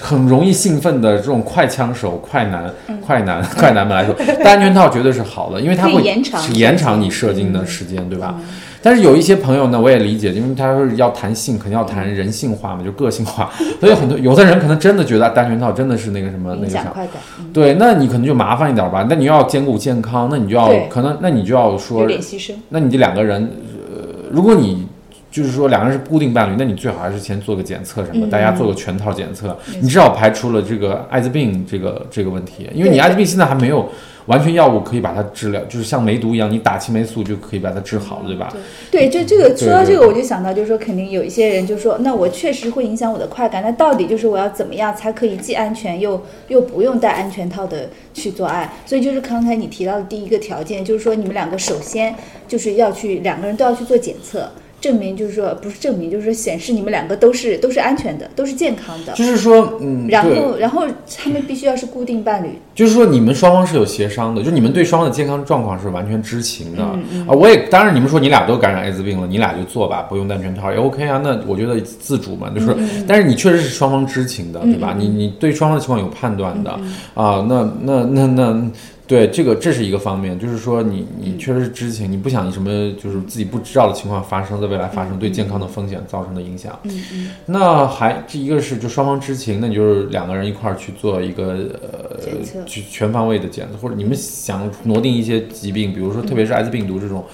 [0.00, 2.68] 很容易兴奋的这种快枪手、快男、
[3.06, 8.34] 快男、 快男们来说，戴安全套绝对是好的，因为它会延长延长你射精的时间，对吧？
[8.82, 17.52] 但是有一些朋友呢，我也理解，因为他说要谈性，肯定要谈人性化嘛，就个性化， 所以很多有的人可能真的觉得戴安全套真的是那个什么那个啥，响快感，嗯。
[17.52, 19.06] 对，那你可能就麻烦一点吧。
[19.08, 22.52] 那你要兼顾健康，那你就要可能，那你就要说有，点牺牲。
[22.70, 23.50] 那你这两个人，
[23.94, 24.86] 呃，如果你
[25.30, 33.88] 就是说两个人是固定伴侣，那你最好还是先做个检测什么，嗯大家做个全套检测，你至少排除了这个艾滋病这个这个问题，因为你艾滋病现在还没有
[34.26, 38.54] 完全药物可以把它治疗，就是像梅毒一样，你打青霉素就可以把它治好了，对吧？
[38.90, 48.72] 对，就这个说到这个，我就想到，就是说，肯定有一些人就说，那我确实会影响我的快感，那到底就是我要怎么样才可以既安全又又不用戴安全套的去做爱？
[48.86, 52.14] 所以就是刚才你提到的第一个条件，就是说你们两个首先
[52.46, 54.48] 就是要去两个人都要去做检测。
[54.82, 59.12] 证明，就是说不是证明，就是说显示你们两个都是都是安全的，都是健康的。
[59.12, 60.82] 就是说，嗯，然后，然后
[61.16, 67.32] 他们必须要是固定伴侣，就是说你们双方是有协商的，就你们对双方的健康状况是完全知情的、嗯啊。
[67.32, 71.20] 我也当然，你们说你俩都感染艾滋病了，你俩就做吧，不用戴全套也 OK 啊。
[71.22, 74.96] 那我觉得自主嘛，就是，嗯但是你确实是双方知情的，对吧？
[74.98, 77.46] 你你对双方的情况有判断的、嗯啊。
[77.48, 78.70] 那那那那。
[79.06, 86.78] 对，这个这是一个方面，就是说你你确实是知情，你不想什么就是自己不知道的情况发生，在未来发生对健康的风险造成的影响。
[86.84, 97.24] 嗯嗯，那还这一个是就双方知情，那你就是两个人一块儿去做一个呃去全方位的检测，或者你们想挪定一些疾病，比如说特别是艾滋病毒这种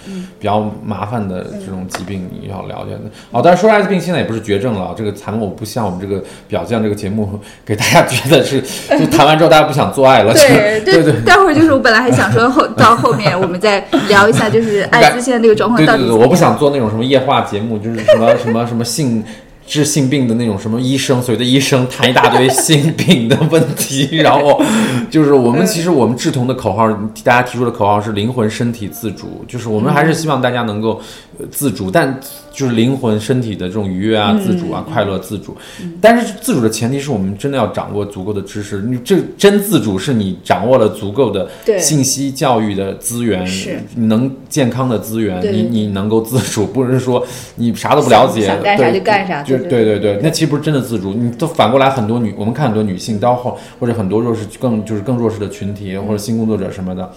[0.40, 3.02] 比较麻烦的这种疾病，你要了解的。
[3.30, 8.60] 哦，但是说艾滋病现在也不是绝症了啊，这个谈我不像我们这个表象这个节目给大家觉得是
[8.98, 11.24] 就谈完之后大家不想做爱了，对就对对。
[11.24, 19.24] 待会儿就是我本来还想说后到后面我们再聊一下，就是艾滋现在这个状况对对对，到底怎么样我不想做那种什么夜话节目，就是什么什么什么性
[19.66, 24.62] 治性病的那种什么医生，所谓的医生谈一大堆性病的问题，然后
[25.10, 26.88] 就是我们其实我们志同的口号，
[27.22, 31.00] 大家提出的口号是灵魂身体自主，就是我们还是希望大家能够
[31.38, 32.18] 呃自主，但
[32.58, 35.56] 就是灵魂身体的这种愉悦啊、自主啊、快乐、自主。
[36.00, 43.78] 但是自主的前提是我们真的要掌握足够的知识，你这真自主是你掌握了足够的信息教育的资源，是。
[43.94, 51.14] 能健康的资源，你你能够自主，不是说你啥都不了解，想想干啥对就干啥就对对对那其实不是真的自主。
[51.14, 57.08] 你都反过来，很多女我们看很多女性到后或者很多弱势更就是更弱势的群体或者新工作者什么的，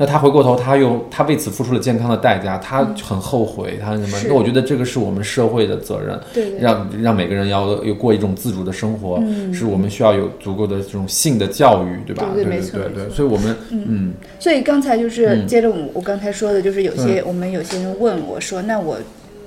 [0.00, 4.18] 那他回过头，他又他为此付出了健康的代价，他很后悔，他什么？
[4.28, 6.60] 那我觉得这个是我们社会的责任，对对。
[6.60, 9.20] 让让每个人要有过一种自主的生活，
[9.52, 12.28] 是我们需要有足够的这种性的教育，对吧？
[12.32, 14.12] 对对对对，所以我们嗯。
[14.38, 18.96] 所以刚才就是接着我我刚才说的，就是有些我们有些人问我说，那我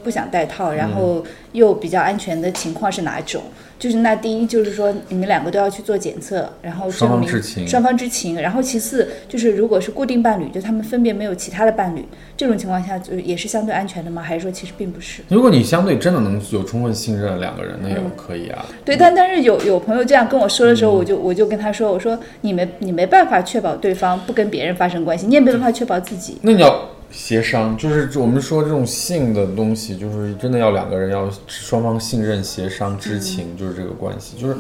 [0.04, 3.42] 不想戴套，然后又比较安全的情况是哪一种？
[3.82, 12.06] 就是那第一就是说你们两个都要去做检测，然后双证明方知情双方知情，然后其次就是如果是固定伴侣，就他们分别没有其他的伴侣，
[12.38, 14.22] 这种情况下就也是相对安全的吗？
[14.22, 15.24] 还是说其实并不是？
[15.30, 18.64] 如果你相对真的能有充分信任两个人，那也可以啊。
[18.86, 26.38] 对，但但是有有朋友这样跟我说的嗯时候，我就我就跟他说，我说你没你没办法确保对方不跟别人发生关系，你也没办法确保自己。
[26.44, 34.38] 那你要协商，就是我们说这种性的东西，就是真的要两个人要双方信任、协商、知情，就是这个关系。
[34.38, 34.56] 就是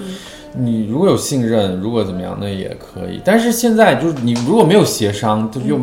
[0.56, 3.22] 你如果有信任，如果怎么样，那也可以。
[3.24, 5.80] 但是现在就是你如果没有协商，就又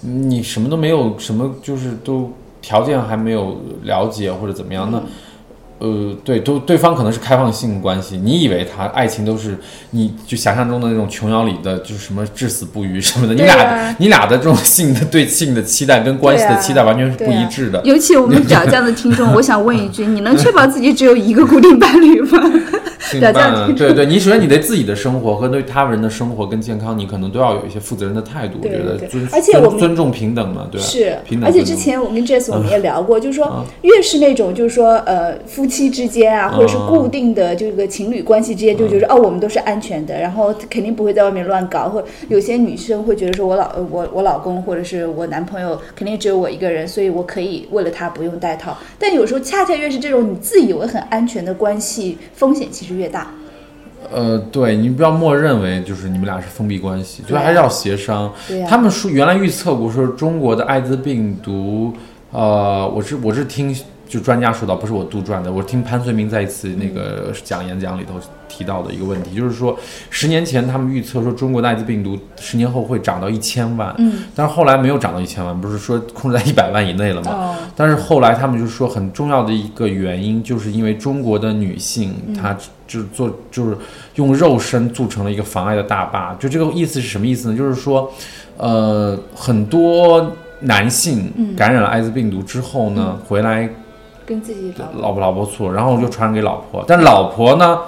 [0.00, 5.02] 你什么都没有，什么就是都条件还没有了解或者怎么样，那。
[5.78, 9.56] 呃，对，都对方可能是开放性关系，你以为他爱情都是
[9.90, 17.80] 你就想象中的那种琼瑶里的，就是什么至死不渝什么的，你俩、啊你俩的这种 性的对性的期待跟关系的期待完全是不一致的。
[17.84, 22.42] 尤其我们长这样的听众，我想问一句：你能确保自己只有一个固定伴侣吗？
[22.98, 28.58] 性表匠伴对对，你首先你对自己的生活和对他人的生活跟健康，你可能都要有一些负责任的态度。
[28.58, 30.86] 我对对觉得尊而且我们尊尊重平等嘛，对吧？
[30.86, 31.48] 是平，等。
[31.48, 48.76] 而且之前我跟 Jess 我们也聊过，就是嗯说，越是那种就是说呃夫妻之间啊，或者是固定的这个情侣关系之间，就觉得哦我们都是安全的，然后肯定不会在外面乱搞，或者有些女生会觉得说我老呃我我老公或者是我男朋友肯定只有我一个人，所以我可以为了他不用戴套。
[48.98, 53.28] 但有时候恰恰越是这种你自以为很安全的关系，风险其实越大。
[54.12, 58.32] 呃，对你不要默认为就是你们俩是封闭关系，就还是要协商。
[58.46, 61.92] 对啊他们说原来预测过说中国的艾滋病毒，
[62.30, 63.76] 呃，我是我是听
[64.08, 68.14] 就专家说到，不是我杜撰的，我听潘绥明在一次那个讲演讲里头
[68.48, 69.76] 提到的一个问题，就是说
[70.10, 77.32] 十年前他们预测说中国的艾滋病毒十年后会涨到一千万，嗯，但是后来没有涨到一千万，不是说控制在一百万以内了吗？
[77.32, 82.56] 哦但是后来他们就说，很重要的一个原因，就是因为中国的女性，她
[82.88, 83.76] 就是做就是
[84.16, 86.34] 用肉身铸成了一个妨碍的大坝。
[86.40, 87.56] 就这个意思是什么意思呢？
[87.56, 88.10] 就是说，
[88.56, 93.68] 呃，很多男性感染了艾滋病毒之后呢，回来
[94.26, 97.78] 跟自己老老婆老婆处，然后就传染给老婆，但老婆呢，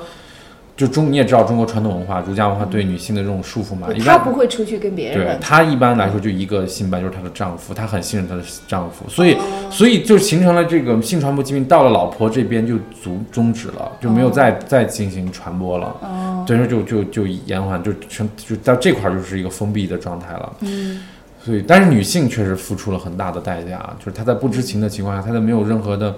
[0.80, 5.18] 就中你也知道中国传统文化、儒家文化对女性的这种束缚嘛，一她般不会出去跟别人。
[5.18, 9.40] 对她一般来说就一个性伴，就是她的丈夫，她很信任她的丈夫，所以、哦。
[9.70, 15.94] 所以就形成了这个性传播疾病到了老婆这边就足终止了，就没有再、再进行传播了。
[16.00, 20.52] 哦，等于说就就就延缓，就成就到这块儿就是一个封闭的状态了。
[20.60, 21.02] 嗯，
[21.44, 26.16] 所以，但是女性确实付出了很大的代价，就是她在不知情的情况下，她在没有任何的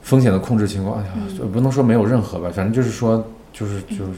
[0.00, 1.50] 风险的控制情况下，嗯。
[1.50, 4.12] 不能说没有任何吧，反正就是说，就是就是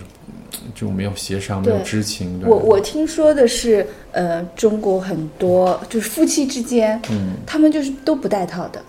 [0.75, 2.41] 就没有协商，没有知情。
[2.41, 8.83] 对我我听说的是，呃，中国很多就是夫妻之间，嗯，他们就是都不戴套的。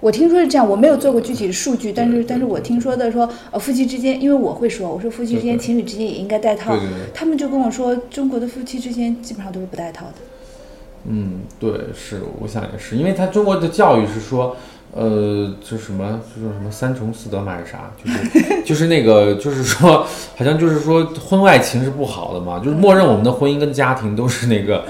[0.00, 10.14] 我听说是这样，我没有做过具体的数据，但是但是我听说的说，呃，夫妻之间，因为我会说，我说夫妻之间、情侣之间也应该戴套对对对，他们就跟我说，中国的夫妻之间基本上都是不戴套的。
[11.08, 14.56] 嗯，对，是，我想也是，因为他中国的教育是说，
[15.00, 20.04] 呃，就什么，就是什么三从四德嘛，还是啥，就是就是那个，就是说，
[20.36, 24.84] 好像就是说婚外情是不好的嘛，就是默认我们的婚姻跟家庭都是那个，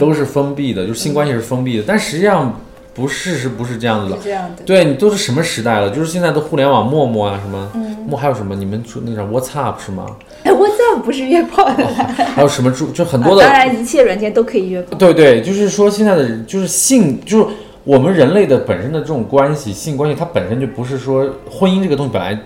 [0.00, 2.60] 都是封闭的，就是性关系是封闭的，但实际上
[2.92, 4.18] 不是，是不是这样子的？
[4.20, 4.64] 这样的。
[4.64, 5.90] 对你都是什么时代了？
[5.90, 7.70] 就是现在的互联网陌陌啊，什么
[8.08, 8.56] 陌还有什么？
[8.56, 10.06] 你们说那个 WhatsApp 是吗？
[10.42, 14.96] 哎，WhatsApp 不是约炮的啦，还有什么就就很啊多的当然一切软件都可以约炮。
[14.98, 17.46] 对对，就是说现在的人就是性，就是
[17.84, 22.38] 我们人类的本身的这种关系，性关系，它本身就不是说婚姻这个东西本来。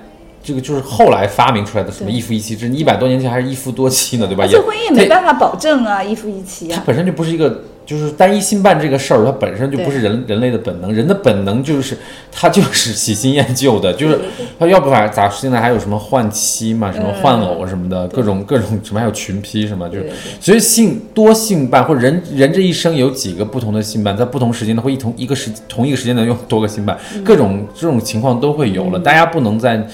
[0.47, 4.45] 这个就是后来发明出来的什么一夫一妻制，你一百多年前还是一夫多妻呢，对吧？
[4.45, 6.77] 而且婚姻也没办法保证啊，一夫一妻啊。
[6.77, 11.99] 它本身就不是一个，就是单一性伴这个事儿，它本身就不是人人类的本能，人的本能就是
[12.31, 14.21] 他就是喜新厌旧的，就是
[14.57, 27.25] 他要不然咋现在还有什么换妻嘛，什么换偶什么的，各种各种什么还有群批什么，就是所以性多性伴或者人人这一生有几个不同的性伴，在不同时间呢会一同一个时同一个时间呢用多个性伴，嗯。
[27.25, 29.85] 各种这种情况都会有了，大家不能在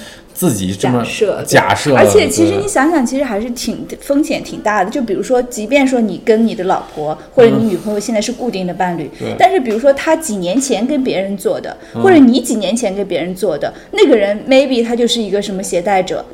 [0.42, 4.90] 自己这么假设假设，而且其实你想想，其实还是挺风险挺大的。
[4.90, 16.24] 就比如说，即便说你跟你的老婆或者你女朋友现在是固定的伴侣，但是比如说他几年前跟别人做的，或者你几年前跟别人做的，那个人 maybe 他就是一个什么携带者。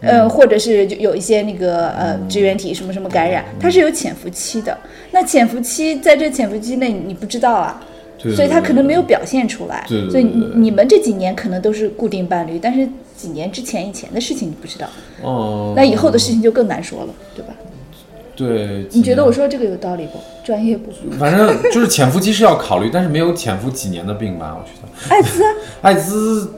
[0.00, 4.76] 嗯呃，或者是就有一些那个呃支原体什么什么感嗯染，它是有潜伏期的。
[5.12, 7.80] 那潜伏期在这潜伏期内你不知道啊，
[8.36, 9.82] 所以他可能没有表现出来。
[10.10, 12.86] 所以你们这几年可能都是固定伴侣，但是
[13.24, 14.86] 几年之前以前的事情你不知道。
[15.22, 17.54] 哦，那以后的事情就更难说了，对吧？
[18.36, 20.18] 对，你觉得我说这个有道理不？
[20.44, 20.90] 专业不？
[21.18, 24.58] 反正就是潜伏期是要考虑，但是没有潜伏几年的病吧？
[24.60, 25.48] 我觉得艾滋啊，
[25.82, 26.52] 艾滋，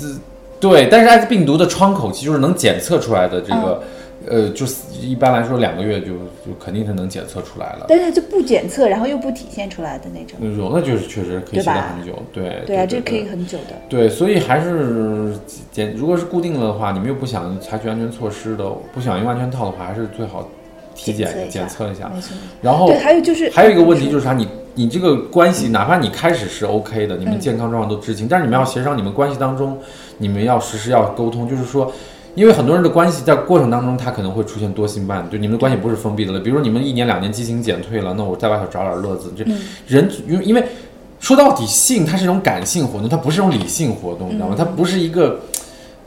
[0.00, 0.20] 呃
[0.60, 3.88] 对，但是艾滋病毒的窗口期就是能检测出来的这个，嗯
[4.28, 7.86] 呃，就是一般来说两个月就就肯定是能检测出来了。
[7.88, 10.38] 但是就不检测，然后又不体现出来的那种。
[10.40, 13.74] 那种那就是确实可以携带很久，对对啊，这可以很久的。
[13.88, 15.34] 对，所以还是
[15.70, 20.48] 检，如果是固定了的话，你们又不想采取安全措施的，不想用安全套的话，还是最好
[20.94, 22.10] 体检检测一下。
[22.14, 22.36] 没错。
[22.60, 29.78] 然后对，还有就是还有一个问题就是啥，你你这个关系，哪怕你开始是 OK 的，你嗯们健康状况都知情，但是你们要协商，你们关系当中，
[30.18, 31.92] 你们要实时要沟通，就是说。
[32.34, 36.40] 因为很多人的关系在过程当中，他可能会出现多性伴，就你们的关系不是封闭的了。
[36.40, 39.32] 比如说你们一年两年激情减退了，那我在外头找点乐子。
[39.36, 40.64] 这嗯人因为因为
[41.20, 44.54] 说到底，性它是一种感性活动，它不是一种理性活动，你知道吗？
[44.56, 45.40] 它不是一个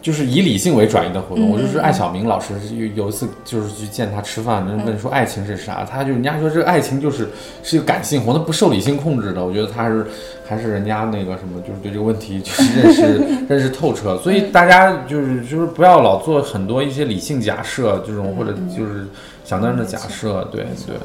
[0.05, 1.49] 就是以理性为转移的活动。
[1.49, 7.27] 我就是艾晓明老师有有一次就是去见他吃饭，人问说爱情是啥，他就人家说这个爱情就是
[7.63, 9.43] 是一个感性活动，它不受理性控制的。
[9.43, 10.05] 我觉得他是
[10.47, 14.15] 还是人家那个什么，就是对这个问题就是认识 认识透彻。
[14.19, 19.07] 所以大家就是就是不要老做很多一些理性假设这种，或者就是
[19.43, 20.95] 想当然的假设，对对。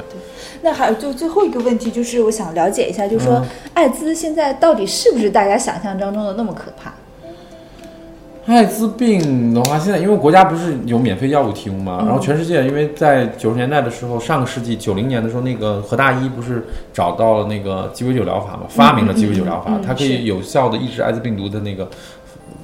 [0.60, 6.92] 那还有就最后一个问题，就是我想了解一下，就是嗯说艾滋现在到底是不是大家想象当中的那么可怕？
[8.50, 12.02] 艾滋病的话，现在因为国家不是有免费药物提供吗？
[12.04, 21.84] 然后全世界，因为在九十年代的时候，上个世纪九零年的时候，那个何大一不是找到了那个鸡尾酒疗法嘛，发明了鸡尾酒疗法，它可以有效的抑制艾滋病毒的那个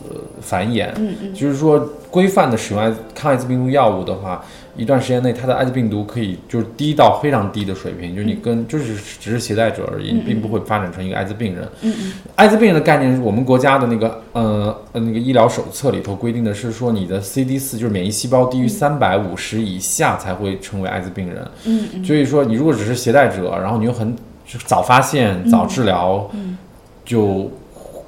[0.09, 0.89] 呃繁衍。
[0.97, 1.79] 嗯嗯，就是说
[2.11, 4.45] 规范的使用艾抗艾滋病毒药物的话，
[4.77, 11.69] 一段时间内，它的艾滋病毒可以就是低到非常低的水平，就是你跟就是只是携带者而已，你并不会发展成一个艾滋病人。
[11.83, 21.47] 嗯嗯，艾滋病人的概念是我们国家的那个呃呃那个医疗手册里头规定的是说，你的 CD 四就是免疫细胞低于三百五十以下才会成为艾滋病人。
[21.65, 24.15] 嗯嗯，所以说你如果只是携带者，然后你又很
[24.65, 26.31] 早发现、早治疗，
[27.05, 27.51] 就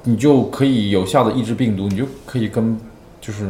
[0.03, 2.77] 你就可以有效的抑制病毒，你就可以跟
[3.19, 3.45] 就是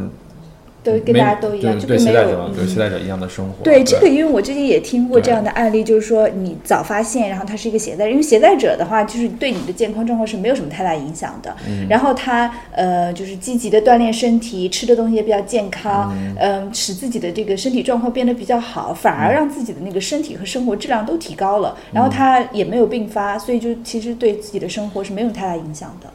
[0.82, 3.62] 都跟大家都一样，就跟没有对携带者，嗯对携带者一样的生活。
[3.62, 11.54] 对这个，因为我之前也听过这样的案例，就是说你早发现，然后他是一个携带人，因为携带者的话，就是对你的健康状况是没有什么太大影响的。
[11.88, 21.76] 然后他呃，就是积极的锻炼身体，吃的东西也比较健康，嗯、使自己的这个身体状况变得比较好，反而让自己的那个身体和生活质量都提高了。
[21.92, 26.08] 然后他也没有并发，所以就其实对自己的生活是没有太大影响的。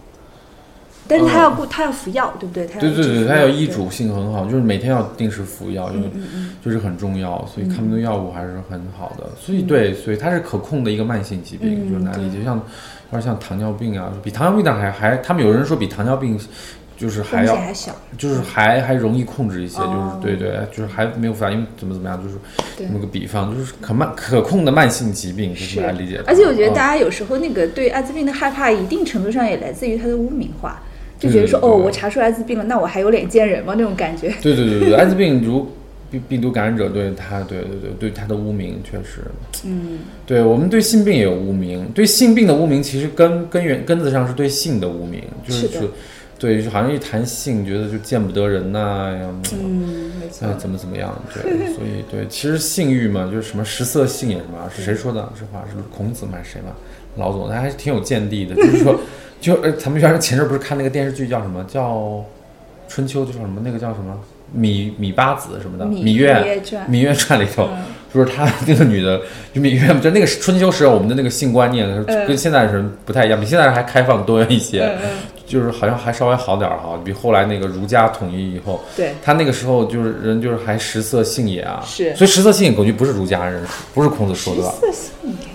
[1.07, 2.65] 但是他要顾，他要服药，对不对？
[2.65, 6.09] 他要对对对，一直服它有药对医嘱性很好，就是每天要定时服药，因为
[6.63, 9.29] 就是很重要，所以抗病毒药物还是很好的。
[9.39, 16.39] 所以对，所以它是可控的一个慢性疾病，就是难理解，像有点像糖尿病啊，比糖尿病的还还，他们有人说比糖尿病
[16.97, 17.73] 就是还要还。
[18.17, 22.35] 就是还还容易控制一些，哦就是对对，就是还没有反应，怎么怎么样，就是
[22.77, 26.31] 对这么个比方，就是可慢可控的慢性疾病，就是来理解它。
[26.31, 30.81] 而且我觉得嗯大家有时候那个对艾滋病的害怕，一定程度上也来自于它的污名化。
[31.20, 33.74] 就觉得说哦，对对对我查出艾滋病了，那我还有脸见人吗？
[33.78, 34.34] 那种感觉。
[34.41, 35.72] 对对对对，艾滋病如
[36.11, 39.22] 病病毒感染者对他，对对对对他的污名确实，
[39.66, 45.68] 嗯，对我们对性病也有污名，对性病的污名其实根根源根子上是对性的污名，就是
[46.38, 48.79] 对，就好像一谈性，觉得就见不得人呐、
[49.11, 50.53] 呀，嗯，没错哎，。
[50.59, 51.17] 怎么怎么样？
[51.33, 55.31] 对，所以对，其实性欲嘛，就是什么食色性也什么，是谁说的？
[55.39, 56.33] 这话是孔子吗？
[56.33, 56.73] 还是谁嘛？
[57.15, 58.99] 老总他还是挺有见地的，就是说，
[59.39, 62.21] 就呃，咱们原来前阵不是看那个电视剧叫什么叫
[62.89, 64.19] 春秋，就叫什么那个叫什么
[64.57, 67.83] 芈芈八子什么的，芈芈月芈月传里头嗯，
[68.13, 69.21] 就是他那个女的，
[69.53, 74.93] 就芈月，就那个春秋时候我们的那个性观念嗯跟现在人不太一样，比现在人还开放多元一些。
[75.45, 82.15] 就是好像还稍微好点儿哈，比后来那个儒家统一以后，对，他那个时候就是人就是还食色性也啊，是。
[82.15, 84.69] 所以食色性也估计不是儒家人，不是孔子说的食？
[84.81, 85.54] 色性也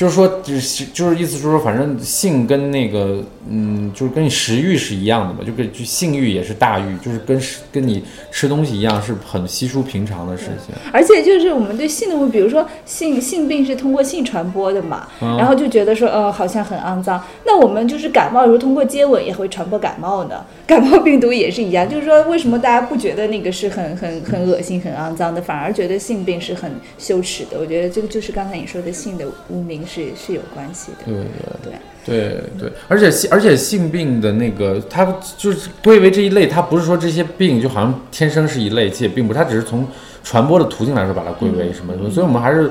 [0.00, 10.74] 就是说，就是就是意思就是说，反正性跟那个嗯，就是跟你食欲是一样的嘛，就跟就性欲也是大欲，就是跟食跟你吃东西一样，是很稀疏平常的事情。
[10.90, 17.22] 而且就是我们对性的比如说性性病是通过性传播的嘛，嗯然后就觉得说，呃，好像很肮脏。
[17.44, 20.42] 那我们就是感冒，如果通过接吻也会传播感冒呢。
[20.70, 27.58] 感冒病毒也是一样，就是说为什么大家不觉得那个是很很很恶心、很肮脏的，反而觉得性病是很羞耻的？
[27.58, 31.04] 我觉得这个就是刚才你说的性的污名是是有关系的。
[31.06, 31.24] 对对
[31.62, 31.72] 对。
[32.04, 32.44] 对。
[32.58, 35.04] 对，而且性而且性病的那个，它
[35.36, 39.86] 就是归为这一类，它不是说这些病就好像天生是一类，其实也并不，它只是从
[40.22, 42.70] 传播的途径来说把它归为什么什么，所以我们还是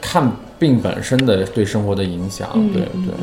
[0.00, 3.14] 看病本身的对生活的影响，嗯对嗯对。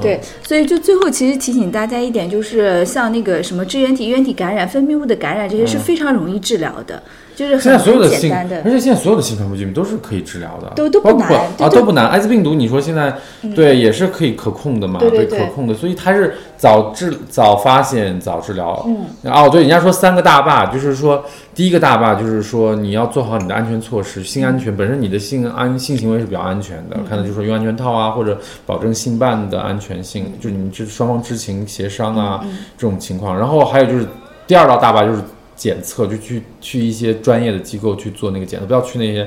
[0.00, 7.02] 对，所以就最后其实提醒大家一点，就是像那个什么支原体、原体感染、分泌物的感染，这些是非常容易治疗的，
[7.34, 8.70] 就是现在所有的性，而。
[8.70, 12.08] 且现在所有的性传播疾病都是可以治疗的，都都不包括啊都不难。
[12.08, 13.14] 艾滋病毒你说现在
[13.54, 18.82] 对也是可以可控的嘛，对可控的，所以它是早治早发现早治疗。
[18.86, 21.24] 嗯，哦对，人家说三个大坝，就是说
[21.54, 33.36] 第一个大坝就是说你要做好你的安全措施，性安全本身你的性安性行为是比较安全的，嗯看的就是说用安全套啊，或者保证性伴的安全性，就你们这双方知情协商啊、嗯这种情况。
[33.38, 34.06] 然后还有就是
[34.46, 35.20] 第二道大坝就是
[35.54, 39.26] 检测，就去去一些专业的机构去做那个检测，不要去那些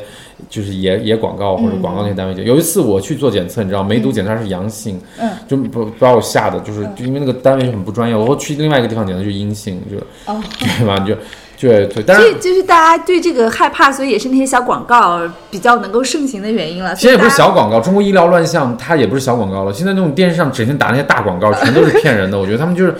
[0.49, 2.45] 就是野野广告或者广告那些单位检。
[2.45, 9.97] 有一次我去做检测，你知道梅毒检查是阳性，嗯，就不把我吓的，就是就因为那个单位很不专业，我去另外一个地方检测就阴性，就
[10.31, 10.97] 哦，对吧？
[10.99, 11.15] 你就
[11.57, 16.93] 对对，但是就是大家对这个害怕，所以也是那些小广告比较能够盛行的原因了。
[16.93, 19.73] 其实也不是小广告，中国医疗乱象它也不是小广告了。
[19.73, 22.37] 现在那种电视上整天打那些大广告，全都是骗人的。
[22.37, 22.93] 我觉得他们就是，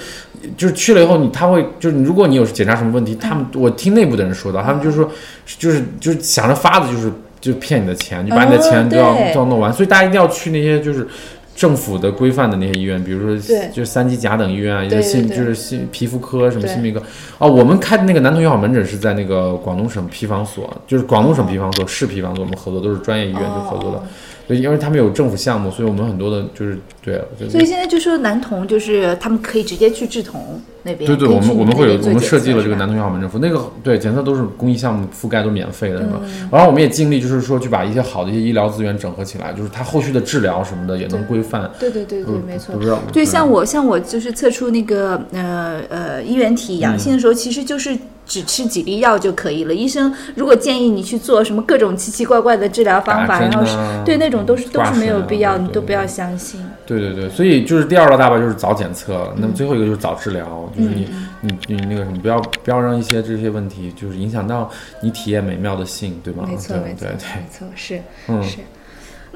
[0.58, 5.10] 就是去了以后你他会就是，如果你有检查什么问题，他们我听内部的人说的，他们就是说，
[5.58, 9.72] 就是就是想着法子就是就骗你的钱，就把你的钱都要、哦都要弄完。
[9.72, 11.08] 所以大家一定要去那些就是。
[11.56, 17.02] 政府的规范的那些医院，比如说就是三级甲等医院啊，一些性就是性皮肤科什么对性病科
[17.38, 24.04] 哦，我们开的那个男童友好门诊是在那个广东省皮防所，就是广东省皮防所、市皮防所，我们合作都是专业医院就合作的哦。
[24.48, 36.20] 对，因为他们有政府项目，所以我们很多的就是对，所以现在就说男童就是他们可以直接去志同那边，对对，我们我们会有我们设计了这个男童友好门诊服务，那个对检测都是公益项目覆盖，都免费的，是吧？
[36.24, 41.70] 嗯然后我们也尽力就是说去把一些好的一些医疗资源整合起来，就是它后续的治疗什么的也能规范。
[41.80, 42.76] 对对对对，嗯没错
[43.12, 49.74] 对，像我像我就是测出那个呃呃衣原体阳性的时候，其实就是只吃几粒药就可以了。
[49.74, 56.66] 医生如果建议你去做什么各种奇奇怪怪的治疗方法，然后是啊对那种都是都是没有必要，你都不要相信。
[56.86, 61.08] 对对对，所以就是第二道大坝就是早检测，那么嗯最后一个就是早治疗，就是你
[61.42, 64.70] 你你那个什么，不要不要让一些这些问题就是影响到
[65.02, 66.46] 你体验美妙的性，对吗？
[66.48, 68.58] 没错，没错，对对对，没错，是嗯是。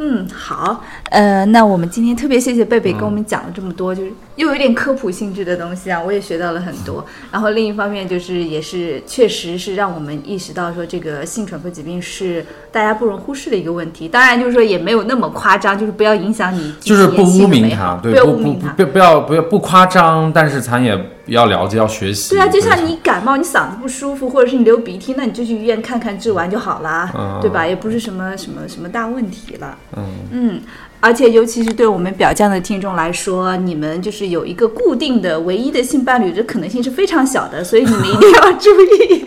[0.01, 7.05] 嗯，好，呃，那我们今天特别谢谢贝贝跟我们讲了这么多，就是又有点科普性质的东西啊，我也学到了很多。
[7.29, 14.07] 然后另一方面就是也是确实是让我们意识到说这个性传播疾病是大家不容忽视的一个问题。
[14.07, 18.53] 当然就是说也没有那么夸张，就是不要影响你就是不污名它它，，对，不要不不。
[18.77, 22.29] 不不要不要不夸张，但是咱也要了解，要学习。
[22.29, 27.67] 对啊，就像你感冒，你嗓子不舒服，或者是你流鼻涕，那你就去医院看看，治完就好啦，嗯对吧？
[27.67, 29.77] 也不是什么什么什么大问题了。
[29.97, 30.61] 嗯嗯，
[30.99, 39.25] 而且尤其是对我们表匠的听众来说，你们就是有一个固定的、唯一的性伴侣，这可能性是非常小的，所以你们一定要 注意，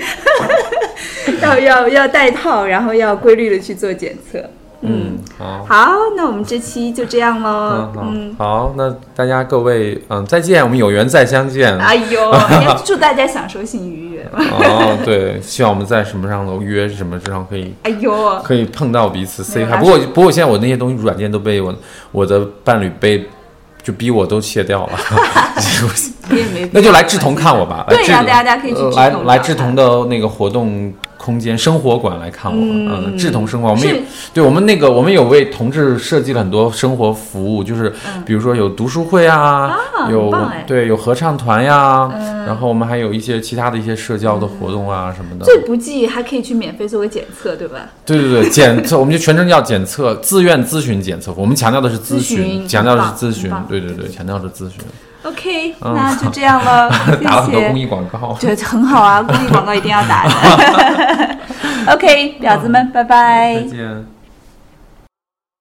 [1.43, 4.49] 要要要带套，然后要规律的去做检测。
[4.83, 5.65] 嗯，好。
[5.69, 7.93] 好，那我们这期就这样喽。
[8.03, 11.77] 嗯，好，那大家各位，嗯，再见，我们有缘再相见。
[11.79, 12.21] 哎呦，
[12.85, 14.29] 祝大家享受性愉悦。
[14.33, 19.79] 哦，对，希望我们在什么上头约什么之上可以哎呦，可以碰到彼此 say hi。
[19.79, 21.75] 不过不过现在我那些东西软件都被我
[22.11, 23.29] 我的伴侣被
[23.83, 24.93] 就逼我都卸掉了，
[26.73, 27.85] 那就来志同看我吧。
[27.89, 32.59] 对呀来志大家可以去呃志同找来来志同的那个活动空间生活馆来看我。
[32.59, 34.03] 嗯，志同生活，我们也
[34.35, 37.93] 对我们那个我们有为同志设计了很多生活服务，就是
[38.25, 39.77] 比如说有读书会啊，
[40.11, 40.33] 有
[40.67, 42.11] 对有合唱团呀，
[42.47, 45.45] 然后我们还有一些其他的一些社交的活动啊什么的。
[45.45, 47.79] 最不济还可以去免费做个检测，对吧？
[48.05, 54.81] 对对对，检测我们就全称叫检测，自愿咨询检测，我们强调的是咨咨询强调的是咨询，对对对，强调的是咨询。
[55.25, 57.81] OK，、那就这样了， 谢打了很多公谢。
[57.81, 58.37] 益广告。
[58.41, 61.39] 对，很好啊，公益广告一定要打的。
[61.95, 63.55] OK，婊子们，拜拜。
[63.55, 64.07] 再见。